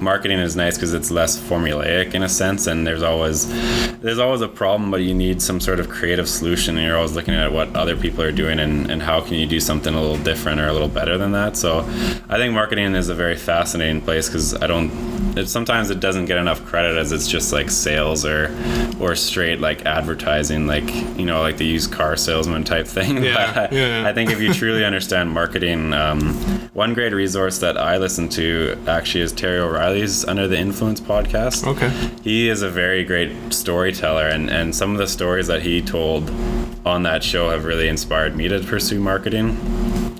marketing 0.00 0.38
is 0.38 0.56
nice 0.56 0.76
because 0.76 0.94
it's 0.94 1.10
less 1.10 1.38
formulaic 1.38 2.14
in 2.14 2.22
a 2.22 2.28
sense, 2.28 2.66
and 2.66 2.86
there's 2.86 3.02
always 3.02 3.48
there's 4.00 4.18
always 4.18 4.40
a 4.40 4.48
problem, 4.48 4.90
but 4.90 5.00
you 5.02 5.14
need 5.14 5.42
some 5.42 5.60
sort 5.60 5.80
of 5.80 5.88
creative 5.88 6.28
solution, 6.28 6.76
and 6.76 6.86
you're 6.86 6.96
always 6.96 7.14
looking 7.14 7.34
at 7.34 7.52
what 7.52 7.74
other 7.74 7.96
people 7.96 8.22
are 8.22 8.32
doing 8.32 8.58
and, 8.58 8.90
and 8.90 9.02
how 9.02 9.20
can 9.20 9.34
you 9.34 9.46
do 9.46 9.60
something 9.60 9.94
a 9.94 10.00
little 10.00 10.22
different 10.24 10.60
or 10.60 10.68
a 10.68 10.72
little 10.72 10.88
better 10.88 11.18
than 11.18 11.32
that. 11.32 11.56
So 11.56 11.80
I 12.28 12.36
think 12.36 12.54
marketing 12.54 12.94
is 12.94 13.08
a 13.08 13.14
very 13.14 13.36
fascinating 13.36 14.00
place 14.00 14.28
because 14.28 14.54
I 14.54 14.66
don't 14.66 14.90
it, 15.38 15.48
sometimes 15.48 15.90
it 15.90 16.00
doesn't 16.00 16.26
get 16.26 16.38
enough 16.38 16.64
credit 16.64 16.96
as 16.96 17.12
it's 17.12 17.28
just 17.28 17.52
like 17.52 17.70
sales 17.70 18.24
or 18.24 18.54
or 19.00 19.14
straight 19.14 19.60
like 19.60 19.86
advertising, 19.86 20.66
like 20.66 20.88
you 21.18 21.24
know, 21.24 21.40
like 21.40 21.56
the 21.56 21.66
used 21.66 21.92
car 21.92 22.16
salesman 22.16 22.64
type 22.64 22.86
thing. 22.86 23.22
Yeah, 23.22 23.52
But 23.54 23.72
yeah. 23.72 24.06
I 24.06 24.12
think 24.12 24.30
if 24.30 24.40
you 24.40 24.52
truly 24.52 24.84
understand 24.84 25.30
marketing, 25.30 25.92
um, 25.92 26.34
one 26.74 26.94
great 26.94 27.12
resource 27.12 27.58
that 27.58 27.76
I 27.76 27.96
listen 27.96 28.28
to 28.30 28.76
actually 28.86 29.22
is 29.22 29.32
Terry 29.32 29.58
O'Reilly's 29.58 30.24
Under 30.24 30.46
the 30.46 30.58
Influence 30.58 31.00
podcast. 31.00 31.66
Okay. 31.66 31.90
He 32.22 32.48
is 32.48 32.62
a 32.62 32.70
very 32.70 33.04
great 33.04 33.30
storyteller, 33.52 34.28
and, 34.28 34.50
and 34.50 34.74
some 34.74 34.92
of 34.92 34.98
the 34.98 35.06
stories 35.06 35.46
that 35.46 35.62
he 35.62 35.82
told 35.82 36.30
on 36.86 37.02
that 37.02 37.22
show 37.22 37.50
have 37.50 37.64
really 37.64 37.88
inspired 37.88 38.36
me 38.36 38.48
to 38.48 38.60
pursue 38.60 39.00
marketing. 39.00 39.56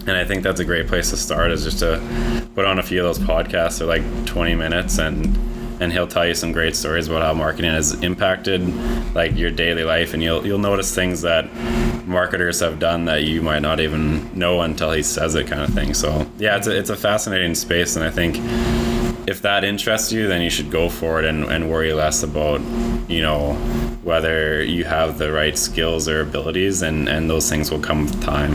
And 0.09 0.17
I 0.17 0.25
think 0.25 0.43
that's 0.43 0.61
a 0.61 0.65
great 0.65 0.87
place 0.87 1.11
to 1.11 1.17
start 1.17 1.51
is 1.51 1.65
just 1.65 1.81
to 1.81 2.01
put 2.55 2.65
on 2.65 2.79
a 2.79 2.83
few 2.83 2.99
of 2.99 3.05
those 3.05 3.19
podcasts. 3.19 3.79
They're 3.79 3.87
like 3.87 4.27
20 4.27 4.55
minutes 4.55 4.99
and 4.99 5.37
and 5.81 5.93
he'll 5.93 6.09
tell 6.09 6.27
you 6.27 6.35
some 6.35 6.51
great 6.51 6.75
stories 6.75 7.07
about 7.07 7.23
how 7.23 7.33
marketing 7.35 7.71
has 7.71 7.95
impacted 8.03 8.67
like 9.15 9.37
your 9.37 9.51
daily 9.51 9.85
life 9.85 10.13
and 10.13 10.23
you'll 10.23 10.45
you'll 10.45 10.59
notice 10.59 10.93
things 10.93 11.21
that 11.23 11.49
marketers 12.07 12.59
have 12.61 12.79
done 12.79 13.05
that 13.05 13.25
you 13.25 13.43
might 13.43 13.61
not 13.61 13.79
even 13.79 14.37
know 14.37 14.63
until 14.63 14.91
he 14.91 15.03
says 15.03 15.35
it 15.35 15.47
kind 15.47 15.63
of 15.63 15.73
thing. 15.75 15.95
So 15.95 16.27
yeah, 16.39 16.57
it's 16.57 16.67
a, 16.67 16.77
it's 16.77 16.91
a 16.91 16.97
fascinating 16.97 17.55
space 17.55 17.95
and 17.95 18.05
I 18.05 18.11
think 18.11 18.39
if 19.29 19.43
that 19.43 19.63
interests 19.63 20.11
you, 20.11 20.27
then 20.27 20.41
you 20.41 20.49
should 20.49 20.71
go 20.71 20.89
for 20.89 21.19
it 21.19 21.27
and, 21.27 21.45
and 21.45 21.71
worry 21.71 21.93
less 21.93 22.23
about, 22.23 22.63
you 23.11 23.21
know, 23.21 23.53
whether 24.03 24.63
you 24.63 24.85
have 24.85 25.19
the 25.19 25.31
right 25.31 25.59
skills 25.59 26.09
or 26.09 26.23
abilities, 26.23 26.81
and, 26.81 27.11
and 27.11 27.29
those 27.29 27.51
things 27.51 27.71
will 27.71 27.79
come 27.79 28.07
with 28.07 28.23
time. 28.23 28.55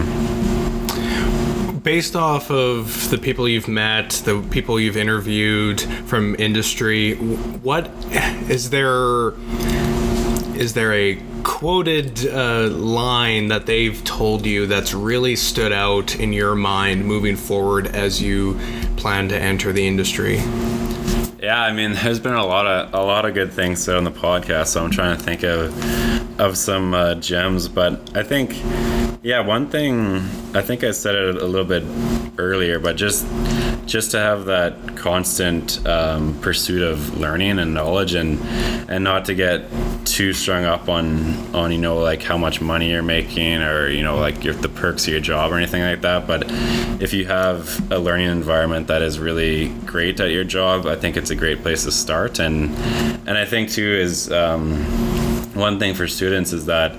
Based 1.84 2.16
off 2.16 2.50
of 2.50 3.10
the 3.10 3.18
people 3.18 3.46
you've 3.46 3.68
met, 3.68 4.12
the 4.24 4.42
people 4.52 4.80
you've 4.80 4.96
interviewed 4.96 5.82
from 5.82 6.34
industry, 6.40 7.16
what 7.16 7.92
is 8.50 8.70
there? 8.70 9.34
Is 10.56 10.74
there 10.76 10.94
a 10.94 11.22
quoted 11.44 12.26
uh, 12.26 12.70
line 12.70 13.50
that 13.50 13.66
they've 13.66 14.02
told 14.06 14.46
you 14.46 14.66
that's 14.66 14.94
really 14.94 15.36
stood 15.36 15.74
out 15.74 16.16
in 16.16 16.32
your 16.32 16.56
mind 16.56 17.06
moving 17.06 17.36
forward 17.36 17.88
as 17.88 18.22
you 18.22 18.58
plan 18.96 19.28
to 19.28 19.38
enter 19.38 19.74
the 19.74 19.86
industry? 19.86 20.38
Yeah, 21.44 21.62
I 21.62 21.74
mean, 21.74 21.92
there's 22.04 22.22
been 22.22 22.36
a 22.36 22.46
lot 22.46 22.66
of 22.66 22.94
a 22.94 23.04
lot 23.06 23.26
of 23.26 23.34
good 23.34 23.52
things 23.52 23.84
said 23.84 23.98
on 23.98 24.06
the 24.06 24.12
podcast, 24.12 24.68
so 24.68 24.82
I'm 24.82 24.92
trying 24.92 25.18
to 25.18 25.22
think 25.22 25.44
of 25.44 26.40
of 26.40 26.58
some 26.58 26.94
uh, 26.94 27.16
gems. 27.16 27.68
But 27.68 28.16
I 28.16 28.24
think, 28.24 28.58
yeah, 29.24 29.42
one 29.42 29.70
thing 29.70 30.20
I 30.56 30.62
think 30.62 30.86
I 30.86 30.92
said 30.92 31.16
it 31.16 31.36
a 31.36 31.46
little 31.46 31.68
bit 31.68 31.84
earlier, 32.38 32.80
but 32.80 32.96
just 32.96 33.28
just 33.86 34.12
to 34.12 34.20
have 34.20 34.46
that 34.46 34.96
constant 34.96 35.86
um, 35.88 36.40
pursuit 36.42 36.82
of 36.82 37.18
learning 37.18 37.60
and 37.60 37.74
knowledge, 37.74 38.14
and 38.14 38.40
and 38.90 39.04
not 39.04 39.26
to 39.26 39.36
get 39.36 39.66
too 40.06 40.34
strung 40.34 40.64
up 40.66 40.90
on 40.90 41.56
on 41.56 41.72
you 41.72 41.78
know 41.78 41.98
like 41.98 42.22
how 42.22 42.38
much 42.38 42.62
money 42.62 42.92
you're 42.92 43.04
making 43.04 43.62
or 43.62 43.90
you 43.90 44.04
know 44.04 44.18
like 44.18 44.44
your, 44.44 44.54
the 44.54 44.70
perks 44.70 45.08
of 45.08 45.14
your 45.14 45.22
job 45.22 45.52
or 45.52 45.58
anything 45.58 45.82
like 45.82 46.02
that. 46.02 46.28
But 46.28 46.46
if 47.02 47.14
you 47.14 47.26
have 47.26 47.92
a 47.92 48.00
learning 48.00 48.30
environment 48.30 48.88
that 48.88 49.02
is 49.02 49.20
really 49.20 49.70
great 49.86 50.20
at 50.20 50.32
your 50.32 50.44
job, 50.44 50.86
I 50.86 50.96
think 50.96 51.18
it's 51.18 51.30
a 51.30 51.36
great 51.36 51.62
place 51.62 51.84
to 51.84 51.92
start. 51.92 52.40
And 52.40 52.70
and 53.28 53.38
I 53.38 53.46
think 53.46 53.70
too 53.70 53.84
is 53.84 54.32
um, 54.32 54.84
one 55.54 55.80
thing 55.80 55.94
for 55.94 56.08
students 56.08 56.54
is 56.54 56.66
that 56.66 56.94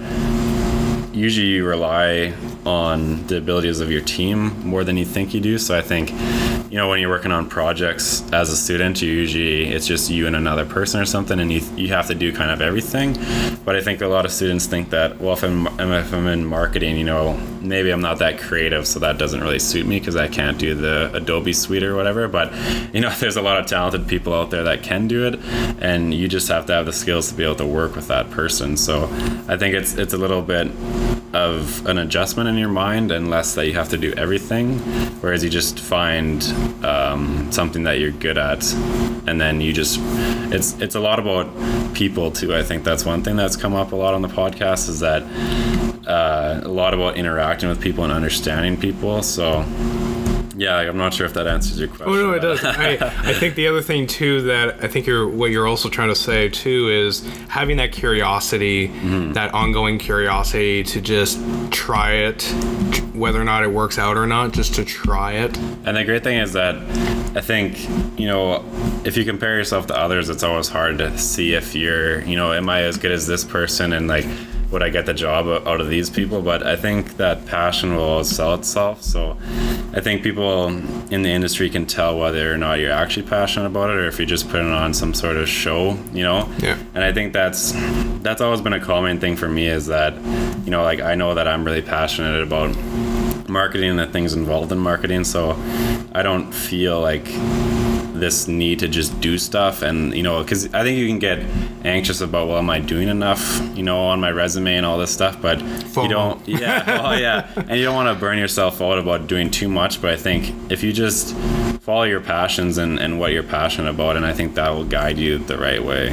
usually 1.14 1.46
you 1.46 1.66
rely 1.66 2.34
on 2.66 3.26
the 3.26 3.36
abilities 3.36 3.80
of 3.80 3.90
your 3.90 4.00
team 4.00 4.66
more 4.66 4.84
than 4.84 4.96
you 4.96 5.04
think 5.04 5.34
you 5.34 5.40
do. 5.40 5.58
So 5.58 5.76
I 5.76 5.82
think, 5.82 6.10
you 6.70 6.78
know, 6.78 6.88
when 6.88 7.00
you're 7.00 7.10
working 7.10 7.32
on 7.32 7.48
projects 7.48 8.22
as 8.32 8.50
a 8.50 8.56
student, 8.56 9.02
you 9.02 9.10
usually 9.12 9.66
it's 9.66 9.86
just 9.86 10.10
you 10.10 10.26
and 10.26 10.34
another 10.34 10.64
person 10.64 11.00
or 11.00 11.04
something, 11.04 11.38
and 11.38 11.52
you 11.52 11.60
you 11.76 11.88
have 11.88 12.06
to 12.08 12.14
do 12.14 12.32
kind 12.32 12.50
of 12.50 12.60
everything. 12.60 13.16
But 13.64 13.76
I 13.76 13.80
think 13.80 14.00
a 14.00 14.08
lot 14.08 14.24
of 14.24 14.32
students 14.32 14.66
think 14.66 14.90
that 14.90 15.20
well, 15.20 15.34
if 15.34 15.42
I'm 15.42 15.66
if 15.80 16.12
I'm 16.12 16.26
in 16.26 16.44
marketing, 16.44 16.96
you 16.96 17.04
know, 17.04 17.36
maybe 17.60 17.90
I'm 17.90 18.00
not 18.00 18.18
that 18.18 18.38
creative, 18.38 18.86
so 18.86 18.98
that 19.00 19.18
doesn't 19.18 19.40
really 19.40 19.58
suit 19.58 19.86
me 19.86 19.98
because 19.98 20.16
I 20.16 20.28
can't 20.28 20.58
do 20.58 20.74
the 20.74 21.10
Adobe 21.14 21.52
suite 21.52 21.82
or 21.82 21.94
whatever. 21.94 22.28
But 22.28 22.52
you 22.94 23.00
know, 23.00 23.10
there's 23.20 23.36
a 23.36 23.42
lot 23.42 23.58
of 23.58 23.66
talented 23.66 24.08
people 24.08 24.34
out 24.34 24.50
there 24.50 24.64
that 24.64 24.82
can 24.82 25.06
do 25.06 25.26
it, 25.26 25.38
and 25.80 26.14
you 26.14 26.28
just 26.28 26.48
have 26.48 26.66
to 26.66 26.72
have 26.72 26.86
the 26.86 26.92
skills 26.92 27.28
to 27.28 27.34
be 27.34 27.44
able 27.44 27.56
to 27.56 27.66
work 27.66 27.94
with 27.94 28.08
that 28.08 28.30
person. 28.30 28.76
So 28.76 29.04
I 29.48 29.56
think 29.56 29.74
it's 29.74 29.94
it's 29.94 30.14
a 30.14 30.18
little 30.18 30.42
bit 30.42 30.70
of 31.34 31.84
an 31.86 31.98
adjustment 31.98 32.48
in 32.48 32.56
your 32.56 32.68
mind 32.68 33.10
and 33.10 33.28
less 33.28 33.54
that 33.54 33.66
you 33.66 33.74
have 33.74 33.88
to 33.88 33.98
do 33.98 34.12
everything 34.14 34.78
whereas 35.20 35.42
you 35.42 35.50
just 35.50 35.80
find 35.80 36.44
um, 36.84 37.50
something 37.50 37.82
that 37.82 37.98
you're 37.98 38.12
good 38.12 38.38
at 38.38 38.64
and 39.26 39.40
then 39.40 39.60
you 39.60 39.72
just 39.72 39.98
it's 40.52 40.78
it's 40.80 40.94
a 40.94 41.00
lot 41.00 41.18
about 41.18 41.46
people 41.94 42.30
too. 42.30 42.54
I 42.54 42.62
think 42.62 42.84
that's 42.84 43.04
one 43.04 43.22
thing 43.22 43.36
that's 43.36 43.56
come 43.56 43.74
up 43.74 43.92
a 43.92 43.96
lot 43.96 44.14
on 44.14 44.22
the 44.22 44.28
podcast 44.28 44.88
is 44.88 45.00
that 45.00 45.22
uh, 46.06 46.60
a 46.62 46.68
lot 46.68 46.92
about 46.92 47.16
interacting 47.16 47.68
with 47.68 47.80
people 47.80 48.04
and 48.04 48.12
understanding 48.12 48.78
people. 48.78 49.22
So 49.22 49.64
yeah 50.56 50.76
i'm 50.76 50.96
not 50.96 51.12
sure 51.12 51.26
if 51.26 51.34
that 51.34 51.46
answers 51.46 51.78
your 51.78 51.88
question 51.88 52.04
Oh 52.08 52.14
no, 52.14 52.32
it 52.32 52.40
does. 52.40 52.64
I, 52.64 52.98
I 53.00 53.32
think 53.34 53.54
the 53.54 53.66
other 53.66 53.82
thing 53.82 54.06
too 54.06 54.42
that 54.42 54.84
I 54.84 54.88
think 54.88 55.06
you're 55.06 55.28
what 55.28 55.50
you're 55.50 55.66
also 55.66 55.88
trying 55.88 56.08
to 56.08 56.14
say 56.14 56.48
too 56.48 56.88
is 56.90 57.26
having 57.48 57.76
that 57.78 57.92
curiosity, 57.92 58.88
mm-hmm. 58.88 59.32
that 59.32 59.52
ongoing 59.54 59.98
curiosity 59.98 60.82
to 60.84 61.00
just 61.00 61.40
try 61.72 62.12
it, 62.12 62.42
whether 63.14 63.40
or 63.40 63.44
not 63.44 63.62
it 63.62 63.68
works 63.68 63.98
out 63.98 64.16
or 64.16 64.26
not, 64.26 64.52
just 64.52 64.74
to 64.74 64.84
try 64.84 65.32
it. 65.32 65.56
And 65.84 65.96
the 65.96 66.04
great 66.04 66.22
thing 66.22 66.38
is 66.38 66.52
that 66.52 66.76
I 67.36 67.40
think, 67.40 67.88
you 68.18 68.26
know, 68.26 68.64
if 69.04 69.16
you 69.16 69.24
compare 69.24 69.56
yourself 69.56 69.86
to 69.88 69.98
others, 69.98 70.28
it's 70.28 70.42
always 70.42 70.68
hard 70.68 70.98
to 70.98 71.16
see 71.18 71.54
if 71.54 71.74
you're, 71.74 72.20
you 72.22 72.36
know, 72.36 72.52
am 72.52 72.68
I 72.68 72.82
as 72.82 72.96
good 72.96 73.12
as 73.12 73.26
this 73.26 73.44
person 73.44 73.92
and 73.92 74.08
like, 74.08 74.26
would 74.70 74.82
I 74.82 74.88
get 74.88 75.06
the 75.06 75.14
job 75.14 75.46
out 75.66 75.80
of 75.80 75.88
these 75.88 76.10
people? 76.10 76.42
But 76.42 76.66
I 76.66 76.76
think 76.76 77.16
that 77.16 77.46
passion 77.46 77.96
will 77.96 78.24
sell 78.24 78.54
itself. 78.54 79.02
So 79.02 79.36
I 79.92 80.00
think 80.00 80.22
people 80.22 80.68
in 80.68 81.22
the 81.22 81.30
industry 81.30 81.70
can 81.70 81.86
tell 81.86 82.18
whether 82.18 82.52
or 82.52 82.56
not 82.56 82.78
you're 82.78 82.92
actually 82.92 83.26
passionate 83.26 83.66
about 83.66 83.90
it 83.90 83.96
or 83.96 84.06
if 84.06 84.18
you're 84.18 84.26
just 84.26 84.48
putting 84.48 84.70
on 84.70 84.94
some 84.94 85.14
sort 85.14 85.36
of 85.36 85.48
show, 85.48 85.98
you 86.12 86.22
know? 86.22 86.48
Yeah. 86.58 86.78
And 86.94 87.04
I 87.04 87.12
think 87.12 87.32
that's 87.32 87.72
that's 88.22 88.40
always 88.40 88.60
been 88.60 88.72
a 88.72 88.80
common 88.80 89.20
thing 89.20 89.36
for 89.36 89.48
me 89.48 89.66
is 89.66 89.86
that, 89.86 90.14
you 90.64 90.70
know, 90.70 90.82
like 90.82 91.00
I 91.00 91.14
know 91.14 91.34
that 91.34 91.46
I'm 91.46 91.64
really 91.64 91.82
passionate 91.82 92.42
about 92.42 92.74
marketing 93.48 93.90
and 93.90 93.98
the 93.98 94.06
things 94.06 94.34
involved 94.34 94.72
in 94.72 94.78
marketing 94.78 95.22
so 95.24 95.52
i 96.12 96.22
don't 96.22 96.52
feel 96.52 97.00
like 97.00 97.26
this 98.24 98.48
need 98.48 98.78
to 98.78 98.88
just 98.88 99.20
do 99.20 99.36
stuff 99.36 99.82
and 99.82 100.14
you 100.16 100.22
know 100.22 100.42
because 100.42 100.72
i 100.72 100.82
think 100.82 100.96
you 100.98 101.06
can 101.06 101.18
get 101.18 101.38
anxious 101.84 102.22
about 102.22 102.48
well 102.48 102.56
am 102.56 102.70
i 102.70 102.78
doing 102.78 103.08
enough 103.08 103.42
you 103.76 103.82
know 103.82 103.98
on 104.06 104.18
my 104.18 104.30
resume 104.30 104.74
and 104.76 104.86
all 104.86 104.96
this 104.96 105.12
stuff 105.12 105.40
but 105.42 105.58
FOMO. 105.58 106.02
you 106.02 106.08
don't 106.08 106.48
yeah 106.48 107.02
oh 107.04 107.12
yeah 107.12 107.46
and 107.68 107.78
you 107.78 107.84
don't 107.84 107.94
want 107.94 108.08
to 108.14 108.18
burn 108.18 108.38
yourself 108.38 108.80
out 108.80 108.98
about 108.98 109.26
doing 109.26 109.50
too 109.50 109.68
much 109.68 110.00
but 110.00 110.10
i 110.10 110.16
think 110.16 110.54
if 110.70 110.82
you 110.82 110.90
just 110.92 111.34
follow 111.82 112.04
your 112.04 112.20
passions 112.20 112.78
and, 112.78 112.98
and 112.98 113.20
what 113.20 113.30
you're 113.32 113.42
passionate 113.42 113.90
about 113.90 114.16
and 114.16 114.24
i 114.24 114.32
think 114.32 114.54
that 114.54 114.70
will 114.70 114.84
guide 114.86 115.18
you 115.18 115.36
the 115.38 115.58
right 115.58 115.84
way 115.84 116.08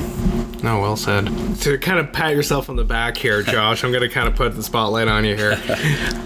No, 0.64 0.80
well 0.80 0.96
said. 0.98 1.26
To 1.62 1.78
kind 1.80 1.98
of 1.98 2.12
pat 2.14 2.36
yourself 2.36 2.70
on 2.70 2.76
the 2.76 2.84
back 2.84 3.18
here, 3.18 3.42
Josh, 3.54 3.84
I'm 3.84 3.92
going 3.92 4.08
to 4.08 4.14
kind 4.14 4.28
of 4.28 4.36
put 4.36 4.54
the 4.56 4.62
spotlight 4.62 5.08
on 5.08 5.26
you 5.26 5.36
here. 5.36 5.58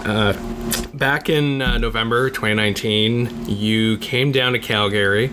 Uh, 0.04 0.34
back 0.96 1.28
in 1.28 1.60
uh, 1.60 1.76
November 1.78 2.30
2019, 2.30 3.48
you 3.48 3.98
came 3.98 4.32
down 4.32 4.52
to 4.52 4.58
Calgary 4.58 5.28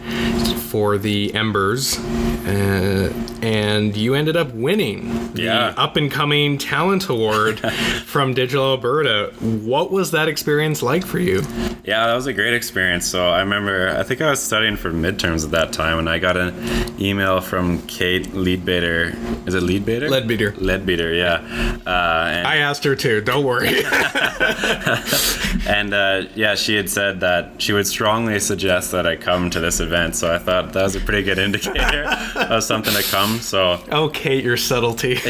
for 0.70 0.98
the 0.98 1.34
Embers, 1.34 1.98
uh, 2.00 3.14
and 3.44 3.98
you 3.98 4.16
ended 4.16 4.38
up 4.38 4.54
winning 4.54 5.34
the 5.34 5.50
Up 5.50 5.98
and 5.98 6.10
Coming 6.10 6.58
Talent 6.58 7.10
Award 7.10 7.60
from 8.06 8.34
Digital 8.34 8.72
Alberta. 8.72 9.34
What 9.42 9.92
was 9.92 10.12
that 10.12 10.30
experience 10.30 10.82
like 10.82 11.06
for 11.06 11.20
you? 11.20 11.42
Yeah, 11.84 12.08
that 12.08 12.16
was 12.16 12.26
a 12.26 12.32
great 12.32 12.54
experience. 12.54 13.06
So 13.06 13.28
I 13.28 13.42
remember, 13.42 13.90
I 13.90 14.04
think 14.04 14.22
I 14.22 14.30
was 14.30 14.42
studying 14.42 14.78
for 14.78 14.94
midterms 14.94 15.44
at 15.44 15.52
that 15.52 15.74
time, 15.74 16.00
and 16.00 16.10
I 16.10 16.20
got 16.20 16.38
an 16.38 17.02
email 17.02 17.42
from 17.42 17.82
Kate 17.88 18.34
Leadbeater. 18.34 19.14
Is 19.46 19.56
it 19.56 19.64
Leadbeater? 19.64 20.10
Leadbeater. 20.10 20.54
Leadbeater, 20.56 21.14
yeah. 21.14 21.80
Uh, 21.86 22.30
and, 22.30 22.48
I 22.48 22.58
asked 22.58 22.86
her 22.86 22.96
too. 22.96 23.20
Don't 23.20 23.44
worry. 23.44 23.84
and 25.68 25.94
uh, 25.94 26.24
yeah, 26.36 26.56
she 26.56 26.76
had 26.76 26.90
said 26.90 27.20
that 27.20 27.62
she 27.62 27.74
would 27.74 27.88
strongly 27.88 28.40
suggest 28.40 28.92
that 28.92 29.06
I 29.06 29.18
come 29.18 29.50
to 29.50 29.60
this 29.60 29.82
event. 29.82 30.16
So 30.16 30.34
I 30.34 30.38
thought 30.38 30.72
that 30.72 30.84
was 30.84 30.96
a 30.96 31.02
pretty 31.02 31.24
good 31.24 31.40
indicator 31.40 32.06
of 32.36 32.64
something 32.64 32.94
to 32.94 33.04
come. 33.04 33.33
So 33.40 33.80
Kate, 34.10 34.44
your 34.44 34.58
subtlety. 34.58 35.16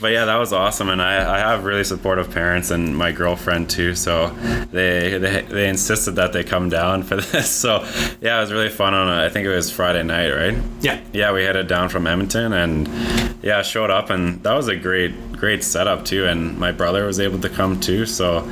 but 0.00 0.12
yeah, 0.12 0.24
that 0.24 0.36
was 0.36 0.52
awesome, 0.52 0.88
and 0.88 1.00
I, 1.00 1.36
I 1.36 1.38
have 1.38 1.64
really 1.64 1.84
supportive 1.84 2.30
parents 2.30 2.70
and 2.70 2.96
my 2.96 3.12
girlfriend 3.12 3.70
too. 3.70 3.94
So 3.94 4.30
they, 4.72 5.18
they 5.18 5.42
they 5.42 5.68
insisted 5.68 6.12
that 6.12 6.32
they 6.32 6.44
come 6.44 6.68
down 6.68 7.02
for 7.02 7.16
this. 7.20 7.50
So 7.50 7.84
yeah, 8.20 8.38
it 8.38 8.40
was 8.40 8.52
really 8.52 8.68
fun 8.68 8.94
on 8.94 9.08
a, 9.08 9.24
I 9.24 9.28
think 9.28 9.46
it 9.46 9.54
was 9.54 9.70
Friday 9.70 10.02
night, 10.02 10.30
right? 10.30 10.56
Yeah. 10.80 11.00
Yeah, 11.12 11.32
we 11.32 11.44
headed 11.44 11.68
down 11.68 11.88
from 11.88 12.06
Edmonton, 12.06 12.52
and 12.52 12.88
yeah, 13.42 13.62
showed 13.62 13.90
up, 13.90 14.10
and 14.10 14.42
that 14.42 14.54
was 14.54 14.68
a 14.68 14.76
great 14.76 15.12
great 15.42 15.64
setup 15.64 16.04
too, 16.04 16.24
and 16.28 16.56
my 16.56 16.70
brother 16.70 17.04
was 17.04 17.18
able 17.18 17.36
to 17.36 17.48
come 17.48 17.80
too. 17.80 18.06
So 18.06 18.42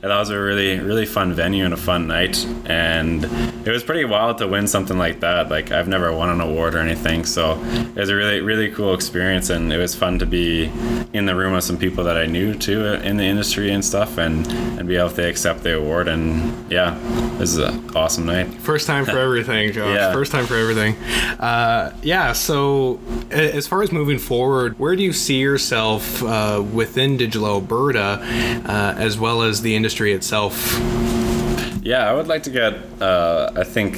that 0.00 0.08
was 0.08 0.30
a 0.30 0.40
really 0.40 0.80
really 0.80 1.06
fun 1.06 1.32
venue 1.32 1.64
and 1.64 1.72
a 1.72 1.76
fun 1.76 2.08
night, 2.08 2.44
and 2.66 3.24
it 3.64 3.70
was 3.70 3.84
pretty 3.84 4.04
wild 4.04 4.38
to 4.38 4.48
win 4.48 4.66
something 4.66 4.98
like 4.98 5.20
that. 5.20 5.48
Like 5.48 5.70
I've 5.70 5.86
never 5.86 6.12
won 6.12 6.28
an 6.28 6.40
award 6.40 6.74
or 6.74 6.80
anything, 6.80 7.24
so 7.24 7.52
it 7.62 7.94
was 7.94 8.08
a 8.08 8.16
really 8.16 8.40
really 8.40 8.68
cool 8.68 8.94
experience, 8.94 9.48
and 9.48 9.72
it 9.72 9.76
was 9.76 9.94
fun 9.94 10.18
to 10.18 10.26
be 10.26 10.64
in 11.12 11.24
the 11.26 11.36
room 11.36 11.54
with 11.54 11.62
some 11.62 11.78
people 11.78 12.02
that 12.02 12.16
I 12.16 12.26
knew 12.26 12.52
too 12.52 12.84
in 12.84 13.16
the 13.16 13.24
industry 13.24 13.70
and 13.70 13.84
stuff, 13.84 14.18
and 14.18 14.44
and 14.76 14.88
be 14.88 14.96
able 14.96 15.10
to 15.10 15.28
accept 15.28 15.62
the 15.62 15.76
award. 15.76 16.08
And 16.08 16.68
yeah, 16.68 16.98
this 17.38 17.52
is 17.52 17.58
an 17.58 17.96
awesome 17.96 18.26
night. 18.26 18.52
First 18.54 18.88
time 18.88 19.04
for 19.04 19.18
everything, 19.26 19.72
Josh. 19.72 19.94
Yeah. 19.94 20.12
First 20.12 20.32
time 20.32 20.46
for 20.46 20.56
everything. 20.56 20.96
Uh, 21.38 21.96
yeah. 22.02 22.32
So, 22.32 22.98
as 23.30 23.68
far 23.68 23.84
as 23.84 23.92
moving 23.92 24.18
forward, 24.18 24.80
where 24.80 24.96
do 24.96 25.04
you 25.04 25.12
see 25.12 25.38
yourself 25.38 26.24
uh, 26.24 26.39
within 26.72 27.16
Digital 27.16 27.46
Alberta, 27.46 28.20
uh, 28.64 28.94
as 28.96 29.18
well 29.18 29.42
as 29.42 29.62
the 29.62 29.74
industry 29.74 30.12
itself? 30.12 30.78
Yeah, 31.82 32.08
I 32.10 32.14
would 32.14 32.28
like 32.28 32.42
to 32.44 32.50
get. 32.50 32.74
Uh, 33.00 33.50
I 33.56 33.64
think 33.64 33.96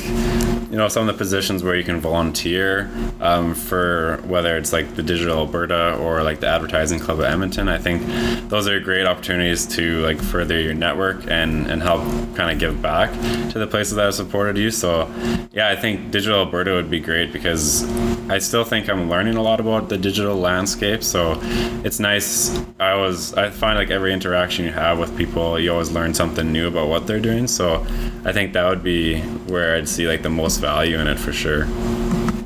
you 0.73 0.79
know 0.79 0.89
some 0.89 1.07
of 1.07 1.15
the 1.15 1.19
positions 1.19 1.63
where 1.63 1.77
you 1.77 1.85
can 1.85 2.01
volunteer 2.01 2.91
um, 3.21 3.55
for 3.55 4.23
whether 4.25 4.57
it's 4.57 4.73
like 4.73 4.95
the 4.95 5.03
Digital 5.03 5.37
Alberta 5.37 5.97
or 5.97 6.23
like 6.23 6.41
the 6.41 6.47
Advertising 6.47 6.99
Club 6.99 7.19
of 7.19 7.27
Edmonton. 7.27 7.69
I 7.69 7.77
think 7.77 8.03
those 8.49 8.67
are 8.67 8.81
great 8.81 9.05
opportunities 9.05 9.67
to 9.77 10.01
like 10.01 10.19
further 10.19 10.59
your 10.59 10.73
network 10.73 11.31
and 11.31 11.71
and 11.71 11.83
help 11.83 12.01
kind 12.35 12.51
of 12.51 12.59
give 12.59 12.81
back 12.81 13.13
to 13.51 13.59
the 13.59 13.67
places 13.67 13.97
that 13.97 14.05
have 14.05 14.15
supported 14.15 14.57
you. 14.57 14.71
So 14.71 15.13
yeah, 15.53 15.69
I 15.69 15.77
think 15.77 16.11
Digital 16.11 16.39
Alberta 16.39 16.73
would 16.73 16.91
be 16.91 17.01
great 17.01 17.35
because 17.35 17.85
I 18.31 18.39
still 18.39 18.65
think 18.65 18.89
I'm 18.89 19.11
learning 19.11 19.37
a 19.37 19.43
lot 19.43 19.61
about 19.61 19.91
the 19.91 19.99
digital 19.99 20.37
landscape. 20.37 21.05
So 21.05 21.39
it's 21.85 22.01
nice. 22.01 22.59
I 22.81 22.95
was 22.95 23.35
I 23.35 23.51
find 23.51 23.77
like 23.77 23.91
every 23.91 24.15
interaction 24.15 24.65
you 24.65 24.73
have 24.73 24.99
with 24.99 25.15
people, 25.19 25.61
you 25.61 25.71
always 25.71 25.91
learn 25.91 26.15
something 26.15 26.51
new 26.51 26.67
about 26.67 26.89
what 26.89 27.07
they're 27.07 27.21
doing. 27.21 27.47
So 27.47 27.87
I 28.25 28.33
think 28.33 28.55
that 28.55 28.67
would 28.67 28.83
be 28.83 29.21
where 29.21 29.77
I'd 29.77 29.87
see 29.87 30.09
like 30.09 30.23
the 30.23 30.31
most 30.31 30.62
value 30.62 31.01
in 31.01 31.09
it 31.09 31.18
for 31.18 31.33
sure. 31.33 31.66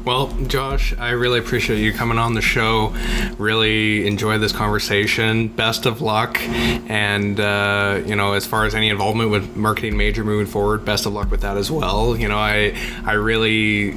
Well, 0.06 0.28
Josh, 0.46 0.94
I 0.96 1.10
really 1.10 1.40
appreciate 1.40 1.80
you 1.80 1.92
coming 1.92 2.16
on 2.16 2.34
the 2.34 2.40
show. 2.40 2.94
Really 3.38 4.06
enjoy 4.06 4.38
this 4.38 4.52
conversation. 4.52 5.48
Best 5.48 5.84
of 5.84 6.00
luck, 6.00 6.38
and 6.40 7.40
uh, 7.40 8.02
you 8.06 8.14
know, 8.14 8.34
as 8.34 8.46
far 8.46 8.66
as 8.66 8.76
any 8.76 8.88
involvement 8.88 9.32
with 9.32 9.56
marketing 9.56 9.96
major 9.96 10.22
moving 10.22 10.46
forward, 10.46 10.84
best 10.84 11.06
of 11.06 11.12
luck 11.12 11.28
with 11.32 11.40
that 11.40 11.56
as 11.56 11.72
well. 11.72 12.16
You 12.16 12.28
know, 12.28 12.38
I 12.38 12.76
I 13.04 13.14
really 13.14 13.96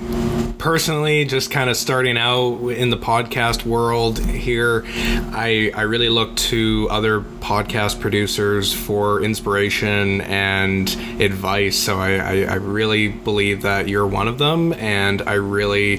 personally 0.59 1.23
just 1.23 1.51
kind 1.51 1.69
of 1.69 1.77
starting 1.77 2.17
out 2.17 2.57
in 2.67 2.89
the 2.89 2.97
podcast 2.97 3.65
world 3.65 4.19
here 4.19 4.83
i 5.31 5.71
i 5.73 5.83
really 5.83 6.09
look 6.09 6.35
to 6.35 6.85
other 6.91 7.21
podcast 7.21 7.97
producers 8.01 8.73
for 8.73 9.23
inspiration 9.23 10.19
and 10.19 10.89
advice 11.21 11.77
so 11.77 11.97
i 11.97 12.15
i, 12.15 12.41
I 12.41 12.55
really 12.55 13.07
believe 13.07 13.61
that 13.61 13.87
you're 13.87 14.05
one 14.05 14.27
of 14.27 14.37
them 14.37 14.73
and 14.73 15.21
i 15.21 15.33
really 15.33 15.98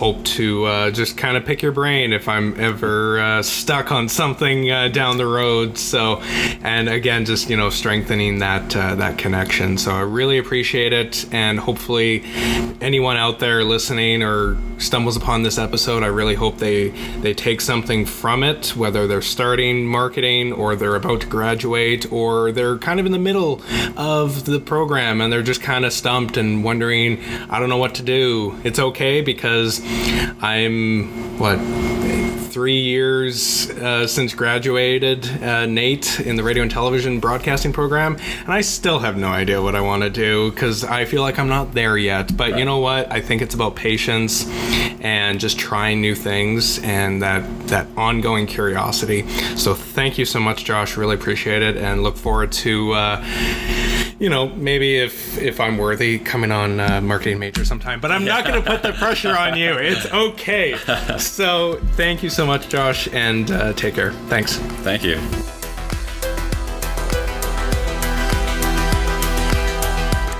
hope 0.00 0.24
to 0.24 0.64
uh, 0.64 0.90
just 0.90 1.18
kind 1.18 1.36
of 1.36 1.44
pick 1.44 1.60
your 1.60 1.72
brain 1.72 2.14
if 2.14 2.26
i'm 2.26 2.58
ever 2.58 3.20
uh, 3.20 3.42
stuck 3.42 3.92
on 3.92 4.08
something 4.08 4.70
uh, 4.70 4.88
down 4.88 5.18
the 5.18 5.26
road 5.26 5.76
so 5.76 6.16
and 6.62 6.88
again 6.88 7.26
just 7.26 7.50
you 7.50 7.56
know 7.56 7.68
strengthening 7.68 8.38
that 8.38 8.74
uh, 8.74 8.94
that 8.94 9.18
connection 9.18 9.76
so 9.76 9.90
i 9.90 10.00
really 10.00 10.38
appreciate 10.38 10.94
it 10.94 11.26
and 11.34 11.60
hopefully 11.60 12.24
anyone 12.80 13.18
out 13.18 13.40
there 13.40 13.62
listening 13.62 14.22
or 14.22 14.56
stumbles 14.80 15.16
upon 15.16 15.42
this 15.42 15.58
episode, 15.58 16.02
I 16.02 16.06
really 16.06 16.34
hope 16.34 16.58
they 16.58 16.88
they 17.20 17.34
take 17.34 17.60
something 17.60 18.06
from 18.06 18.42
it, 18.42 18.74
whether 18.76 19.06
they're 19.06 19.22
starting 19.22 19.86
marketing 19.86 20.52
or 20.52 20.74
they're 20.74 20.96
about 20.96 21.20
to 21.22 21.26
graduate 21.26 22.10
or 22.10 22.52
they're 22.52 22.78
kind 22.78 22.98
of 22.98 23.06
in 23.06 23.12
the 23.12 23.18
middle 23.18 23.60
of 23.96 24.46
the 24.46 24.58
program 24.58 25.20
and 25.20 25.32
they're 25.32 25.42
just 25.42 25.62
kind 25.62 25.84
of 25.84 25.92
stumped 25.92 26.36
and 26.36 26.64
wondering, 26.64 27.22
I 27.50 27.58
don't 27.58 27.68
know 27.68 27.76
what 27.76 27.94
to 27.96 28.02
do. 28.02 28.58
It's 28.64 28.78
okay 28.78 29.20
because 29.20 29.80
I'm 30.40 31.38
what 31.38 31.58
three 32.50 32.80
years 32.80 33.70
uh, 33.70 34.06
since 34.06 34.34
graduated, 34.34 35.24
uh, 35.42 35.66
NAIT, 35.66 36.20
in 36.20 36.36
the 36.36 36.42
radio 36.42 36.62
and 36.62 36.70
television 36.70 37.20
broadcasting 37.20 37.72
program, 37.72 38.16
and 38.40 38.48
I 38.52 38.60
still 38.60 38.98
have 38.98 39.16
no 39.16 39.28
idea 39.28 39.62
what 39.62 39.76
I 39.76 39.80
want 39.80 40.02
to 40.02 40.10
do 40.10 40.50
because 40.50 40.82
I 40.84 41.04
feel 41.04 41.22
like 41.22 41.38
I'm 41.38 41.48
not 41.48 41.74
there 41.74 41.96
yet. 41.96 42.36
But 42.36 42.58
you 42.58 42.64
know 42.64 42.78
what? 42.78 43.10
I 43.10 43.20
think 43.20 43.40
it's 43.40 43.54
about 43.54 43.76
patience 43.76 44.48
and 45.00 45.38
just 45.38 45.58
trying 45.58 46.00
new 46.00 46.14
things 46.14 46.78
and 46.80 47.22
that 47.22 47.68
that 47.68 47.86
ongoing 47.96 48.46
curiosity. 48.46 49.26
So 49.56 49.74
thank 49.74 50.18
you 50.18 50.24
so 50.24 50.40
much, 50.40 50.64
Josh. 50.64 50.96
Really 50.96 51.14
appreciate 51.14 51.62
it, 51.62 51.76
and 51.76 52.02
look 52.02 52.16
forward 52.16 52.52
to. 52.52 52.92
Uh, 52.92 53.99
you 54.20 54.28
know, 54.28 54.50
maybe 54.50 54.98
if 54.98 55.38
if 55.38 55.58
I'm 55.58 55.78
worthy, 55.78 56.18
coming 56.18 56.52
on 56.52 56.78
uh, 56.78 57.00
marketing 57.00 57.38
major 57.38 57.64
sometime. 57.64 58.00
But 58.00 58.12
I'm 58.12 58.24
not 58.24 58.44
going 58.44 58.62
to 58.62 58.70
put 58.70 58.82
the 58.82 58.92
pressure 58.92 59.36
on 59.36 59.58
you. 59.58 59.72
It's 59.72 60.06
okay. 60.12 60.76
So 61.18 61.80
thank 61.92 62.22
you 62.22 62.30
so 62.30 62.46
much, 62.46 62.68
Josh, 62.68 63.08
and 63.12 63.50
uh, 63.50 63.72
take 63.72 63.94
care. 63.94 64.12
Thanks. 64.28 64.56
Thank 64.84 65.02
you. 65.02 65.16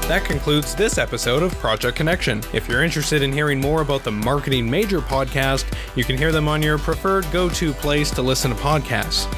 That 0.09 0.25
concludes 0.25 0.75
this 0.75 0.99
episode 0.99 1.43
of 1.43 1.55
Project 1.55 1.97
Connection. 1.97 2.43
If 2.53 2.69
you're 2.69 2.83
interested 2.83 3.23
in 3.23 3.33
hearing 3.33 3.61
more 3.61 3.81
about 3.81 4.03
the 4.03 4.11
Marketing 4.11 4.69
Major 4.69 5.01
podcast, 5.01 5.73
you 5.97 6.05
can 6.05 6.19
hear 6.19 6.33
them 6.33 6.49
on 6.49 6.62
your 6.62 6.79
preferred 6.79 7.27
go 7.33 7.49
to 7.51 7.73
place 7.73 8.11
to 8.11 8.23
listen 8.23 8.51
to 8.51 8.57
podcasts. 8.57 9.33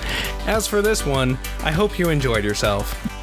As 0.48 0.66
for 0.66 0.80
this 0.80 1.04
one, 1.04 1.38
I 1.60 1.70
hope 1.70 1.98
you 1.98 2.08
enjoyed 2.08 2.42
yourself. 2.42 3.21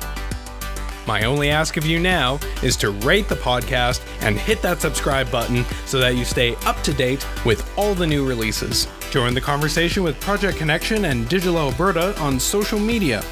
My 1.09 1.23
only 1.23 1.49
ask 1.49 1.75
of 1.75 1.87
you 1.87 1.99
now 1.99 2.39
is 2.61 2.77
to 2.77 2.91
rate 2.91 3.27
the 3.27 3.35
podcast 3.35 4.07
and 4.21 4.37
hit 4.37 4.61
that 4.61 4.79
subscribe 4.79 5.31
button 5.31 5.65
so 5.87 5.97
that 5.97 6.15
you 6.15 6.23
stay 6.23 6.55
up 6.67 6.83
to 6.83 6.93
date 6.93 7.25
with 7.43 7.67
all 7.79 7.95
the 7.95 8.05
new 8.05 8.27
releases. 8.27 8.87
Join 9.09 9.33
the 9.33 9.41
conversation 9.41 10.03
with 10.03 10.19
Project 10.19 10.59
Connection 10.59 11.05
and 11.05 11.27
Digital 11.27 11.57
Alberta 11.57 12.15
on 12.19 12.39
social 12.39 12.77
media. 12.77 13.23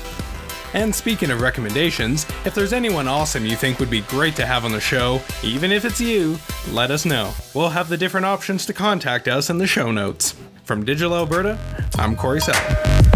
And 0.74 0.94
speaking 0.94 1.30
of 1.30 1.40
recommendations, 1.40 2.26
if 2.46 2.56
there's 2.56 2.74
anyone 2.74 3.08
awesome 3.08 3.46
you 3.46 3.56
think 3.56 3.78
would 3.78 3.92
be 3.92 4.02
great 4.02 4.36
to 4.38 4.46
have 4.48 4.66
on 4.66 4.72
the 4.72 4.82
show, 4.82 5.22
even 5.44 5.72
if 5.72 5.86
it's 5.86 6.02
you, 6.02 6.40
let 6.72 6.90
us 6.90 7.06
know. 7.06 7.32
We'll 7.54 7.70
have 7.70 7.90
the 7.90 7.98
different 7.98 8.26
options 8.26 8.66
to 8.66 8.74
contact 8.74 9.28
us 9.28 9.52
in 9.52 9.60
the 9.60 9.68
show 9.68 9.92
notes. 9.92 10.34
From 10.64 10.84
Digital 10.84 11.14
Alberta, 11.14 11.60
I'm 12.00 12.16
Corey 12.16 12.42
Sell. 12.42 13.07